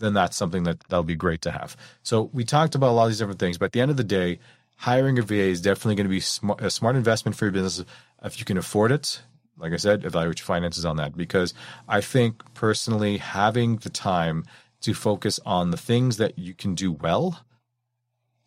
then 0.00 0.14
that's 0.14 0.36
something 0.36 0.64
that 0.64 0.80
that'll 0.88 1.04
be 1.04 1.14
great 1.14 1.42
to 1.42 1.50
have. 1.52 1.76
So 2.02 2.30
we 2.32 2.44
talked 2.44 2.74
about 2.74 2.90
a 2.90 2.92
lot 2.92 3.04
of 3.04 3.10
these 3.10 3.18
different 3.18 3.38
things, 3.38 3.58
but 3.58 3.66
at 3.66 3.72
the 3.72 3.80
end 3.80 3.90
of 3.90 3.96
the 3.96 4.04
day, 4.04 4.40
hiring 4.76 5.18
a 5.18 5.22
VA 5.22 5.34
is 5.34 5.60
definitely 5.60 5.94
going 5.94 6.06
to 6.06 6.10
be 6.10 6.20
smart, 6.20 6.60
a 6.60 6.70
smart 6.70 6.96
investment 6.96 7.36
for 7.36 7.44
your 7.44 7.52
business 7.52 7.84
if 8.24 8.38
you 8.38 8.44
can 8.44 8.58
afford 8.58 8.90
it. 8.90 9.22
Like 9.56 9.72
I 9.72 9.76
said, 9.76 10.04
evaluate 10.04 10.40
your 10.40 10.46
finances 10.46 10.86
on 10.86 10.96
that 10.96 11.16
because 11.16 11.52
I 11.86 12.00
think 12.00 12.42
personally 12.54 13.18
having 13.18 13.76
the 13.76 13.90
time 13.90 14.44
to 14.80 14.94
focus 14.94 15.38
on 15.44 15.70
the 15.70 15.76
things 15.76 16.16
that 16.16 16.38
you 16.38 16.54
can 16.54 16.74
do 16.74 16.92
well 16.92 17.40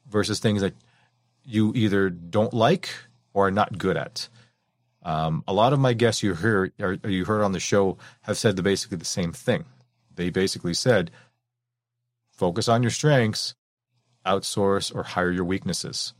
versus 0.10 0.40
things 0.40 0.62
that 0.62 0.74
you 1.44 1.72
either 1.76 2.10
don't 2.10 2.54
like 2.54 2.90
or 3.34 3.48
are 3.48 3.52
not 3.52 3.78
good 3.78 3.98
at. 3.98 4.30
Um, 5.04 5.44
a 5.48 5.54
lot 5.54 5.74
of 5.74 5.80
my 5.80 5.94
guests 5.94 6.24
you 6.24 6.34
heard 6.34 6.72
or 6.80 6.94
you 7.04 7.26
heard 7.26 7.44
on 7.44 7.52
the 7.52 7.60
show 7.60 7.98
have 8.22 8.38
said 8.38 8.56
the 8.56 8.64
basically 8.64 8.98
the 8.98 9.06
same 9.06 9.34
thing. 9.34 9.66
They 10.16 10.30
basically 10.30 10.74
said, 10.74 11.12
focus 12.32 12.68
on 12.68 12.84
your 12.84 12.92
strengths, 12.92 13.56
outsource 14.26 14.96
or 14.96 15.04
hire 15.04 15.32
your 15.32 15.46
weaknesses. 15.46 16.14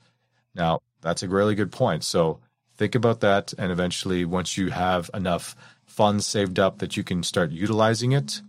Now, 0.54 0.80
that's 1.02 1.24
a 1.24 1.30
really 1.30 1.56
good 1.56 1.72
point. 1.72 2.04
So 2.04 2.40
think 2.76 2.96
about 2.96 3.22
that. 3.22 3.54
And 3.58 3.72
eventually, 3.72 4.26
once 4.26 4.58
you 4.58 4.70
have 4.70 5.10
enough 5.14 5.56
funds 5.86 6.26
saved 6.26 6.60
up 6.60 6.80
that 6.80 6.98
you 6.98 7.04
can 7.04 7.24
start 7.24 7.52
utilizing 7.52 8.12
it, 8.12 8.42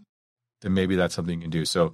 then 0.60 0.74
maybe 0.74 0.96
that's 0.96 1.14
something 1.14 1.38
you 1.38 1.44
can 1.44 1.50
do. 1.50 1.64
So, 1.64 1.92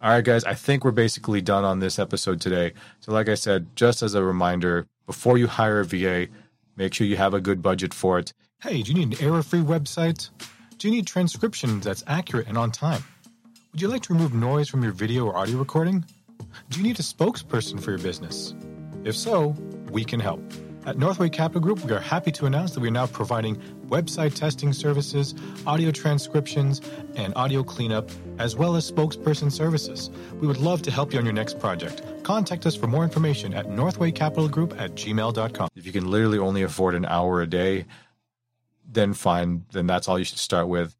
all 0.00 0.10
right, 0.10 0.24
guys, 0.24 0.44
I 0.44 0.54
think 0.54 0.84
we're 0.84 0.90
basically 0.90 1.40
done 1.40 1.64
on 1.64 1.80
this 1.80 1.98
episode 1.98 2.40
today. 2.40 2.74
So, 3.00 3.12
like 3.12 3.28
I 3.28 3.34
said, 3.34 3.74
just 3.76 4.02
as 4.02 4.14
a 4.14 4.22
reminder, 4.22 4.86
before 5.06 5.38
you 5.38 5.46
hire 5.46 5.80
a 5.80 5.84
VA, 5.84 6.28
make 6.76 6.92
sure 6.92 7.06
you 7.06 7.16
have 7.16 7.32
a 7.32 7.40
good 7.40 7.62
budget 7.62 7.94
for 7.94 8.18
it. 8.18 8.34
Hey, 8.60 8.82
do 8.82 8.92
you 8.92 8.98
need 8.98 9.18
an 9.18 9.26
error 9.26 9.42
free 9.42 9.60
website? 9.60 10.28
Do 10.76 10.88
you 10.88 10.94
need 10.94 11.06
transcription 11.06 11.80
that's 11.80 12.04
accurate 12.06 12.46
and 12.46 12.58
on 12.58 12.72
time? 12.72 13.02
Would 13.72 13.80
you 13.80 13.88
like 13.88 14.02
to 14.02 14.12
remove 14.12 14.34
noise 14.34 14.68
from 14.68 14.82
your 14.82 14.92
video 14.92 15.26
or 15.26 15.36
audio 15.36 15.56
recording? 15.56 16.04
Do 16.68 16.78
you 16.78 16.82
need 16.82 16.98
a 16.98 17.02
spokesperson 17.02 17.80
for 17.80 17.90
your 17.90 17.98
business? 17.98 18.54
If 19.04 19.16
so, 19.16 19.54
we 19.90 20.04
can 20.04 20.20
help. 20.20 20.42
At 20.86 20.98
Northway 20.98 21.28
Capital 21.28 21.60
Group, 21.60 21.84
we 21.84 21.90
are 21.90 21.98
happy 21.98 22.30
to 22.30 22.46
announce 22.46 22.70
that 22.70 22.78
we 22.78 22.86
are 22.86 22.92
now 22.92 23.08
providing 23.08 23.56
website 23.88 24.34
testing 24.34 24.72
services, 24.72 25.34
audio 25.66 25.90
transcriptions, 25.90 26.80
and 27.16 27.34
audio 27.34 27.64
cleanup, 27.64 28.08
as 28.38 28.54
well 28.54 28.76
as 28.76 28.88
spokesperson 28.88 29.50
services. 29.50 30.10
We 30.34 30.46
would 30.46 30.58
love 30.58 30.82
to 30.82 30.92
help 30.92 31.12
you 31.12 31.18
on 31.18 31.24
your 31.24 31.34
next 31.34 31.58
project. 31.58 32.04
Contact 32.22 32.66
us 32.66 32.76
for 32.76 32.86
more 32.86 33.02
information 33.02 33.52
at 33.52 33.66
northwaycapitalgroup 33.66 34.80
at 34.80 34.94
gmail.com. 34.94 35.70
If 35.74 35.86
you 35.86 35.92
can 35.92 36.08
literally 36.08 36.38
only 36.38 36.62
afford 36.62 36.94
an 36.94 37.04
hour 37.04 37.42
a 37.42 37.48
day, 37.48 37.86
then 38.88 39.12
fine, 39.12 39.64
then 39.72 39.88
that's 39.88 40.06
all 40.06 40.20
you 40.20 40.24
should 40.24 40.38
start 40.38 40.68
with. 40.68 40.94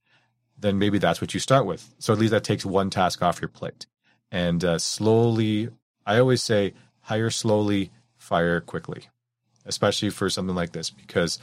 Then 0.59 0.81
maybe 0.81 0.99
that's 0.99 1.21
what 1.21 1.33
you 1.33 1.39
start 1.39 1.65
with. 1.65 1.95
So 2.01 2.13
at 2.13 2.19
least 2.19 2.33
that 2.33 2.43
takes 2.43 2.67
one 2.67 2.91
task 2.91 3.23
off 3.23 3.41
your 3.41 3.51
plate. 3.51 3.87
And 4.33 4.65
uh, 4.65 4.79
slowly, 4.81 5.69
I 6.05 6.19
always 6.19 6.43
say, 6.43 6.75
hire 7.03 7.31
slowly, 7.31 7.93
fire 8.17 8.61
quickly, 8.61 9.05
especially 9.67 10.11
for 10.11 10.31
something 10.31 10.55
like 10.55 10.73
this. 10.73 10.91
Because 10.91 11.39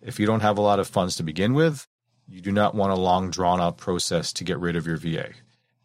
if 0.00 0.20
you 0.20 0.26
don't 0.26 0.40
have 0.40 0.58
a 0.58 0.62
lot 0.62 0.78
of 0.78 0.88
funds 0.88 1.16
to 1.16 1.22
begin 1.22 1.54
with, 1.54 1.86
you 2.28 2.40
do 2.40 2.52
not 2.52 2.74
want 2.74 2.92
a 2.92 2.96
long, 2.96 3.30
drawn 3.30 3.60
out 3.60 3.76
process 3.76 4.32
to 4.34 4.44
get 4.44 4.58
rid 4.58 4.76
of 4.76 4.86
your 4.86 4.96
VA. 4.96 5.30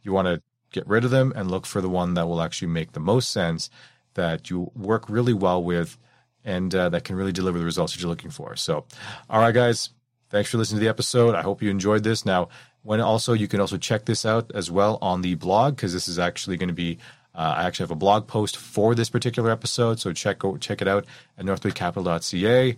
You 0.04 0.14
want 0.14 0.28
to 0.28 0.42
get 0.72 0.88
rid 0.88 1.04
of 1.04 1.12
them 1.12 1.34
and 1.36 1.50
look 1.50 1.66
for 1.66 1.82
the 1.82 1.90
one 1.90 2.14
that 2.14 2.28
will 2.28 2.42
actually 2.42 2.70
make 2.70 2.92
the 2.92 3.00
most 3.00 3.32
sense, 3.32 3.70
that 4.14 4.50
you 4.50 4.72
work 4.76 5.10
really 5.10 5.34
well 5.34 5.64
with, 5.64 5.98
and 6.44 6.74
uh, 6.74 6.90
that 6.90 7.04
can 7.04 7.16
really 7.16 7.32
deliver 7.32 7.60
the 7.60 7.66
results 7.66 7.94
that 7.94 8.02
you're 8.02 8.10
looking 8.10 8.32
for. 8.32 8.56
So, 8.56 8.86
all 9.30 9.42
right, 9.42 9.54
guys, 9.54 9.90
thanks 10.30 10.50
for 10.50 10.58
listening 10.58 10.80
to 10.80 10.84
the 10.84 10.90
episode. 10.90 11.36
I 11.36 11.42
hope 11.42 11.62
you 11.62 11.70
enjoyed 11.70 12.04
this. 12.04 12.26
Now, 12.26 12.50
when 12.84 13.02
also 13.02 13.34
you 13.34 13.48
can 13.48 13.60
also 13.60 13.78
check 13.78 14.06
this 14.06 14.26
out 14.26 14.50
as 14.56 14.72
well 14.72 14.98
on 15.02 15.22
the 15.22 15.36
blog 15.36 15.76
because 15.76 15.92
this 15.92 16.08
is 16.08 16.20
actually 16.20 16.56
going 16.56 16.70
to 16.70 16.74
be 16.74 17.00
uh, 17.38 17.54
I 17.58 17.64
actually 17.64 17.84
have 17.84 17.92
a 17.92 17.96
blog 17.96 18.28
post 18.28 18.58
for 18.58 18.96
this 18.96 19.10
particular 19.10 19.52
episode, 19.52 20.00
so 20.00 20.12
check 20.12 20.40
go, 20.40 20.58
check 20.58 20.82
it 20.82 20.88
out 20.88 21.06
at 21.38 21.46
northwaycapital.ca. 21.46 22.78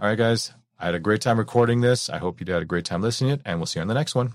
All 0.00 0.08
right, 0.08 0.16
guys, 0.16 0.52
I 0.78 0.86
had 0.86 0.94
a 0.94 0.98
great 0.98 1.20
time 1.20 1.38
recording 1.38 1.82
this. 1.82 2.08
I 2.08 2.16
hope 2.16 2.40
you 2.40 2.50
had 2.50 2.62
a 2.62 2.64
great 2.64 2.86
time 2.86 3.02
listening 3.02 3.30
to 3.30 3.34
it, 3.34 3.42
and 3.44 3.58
we'll 3.58 3.66
see 3.66 3.78
you 3.78 3.82
on 3.82 3.88
the 3.88 3.94
next 3.94 4.14
one. 4.14 4.32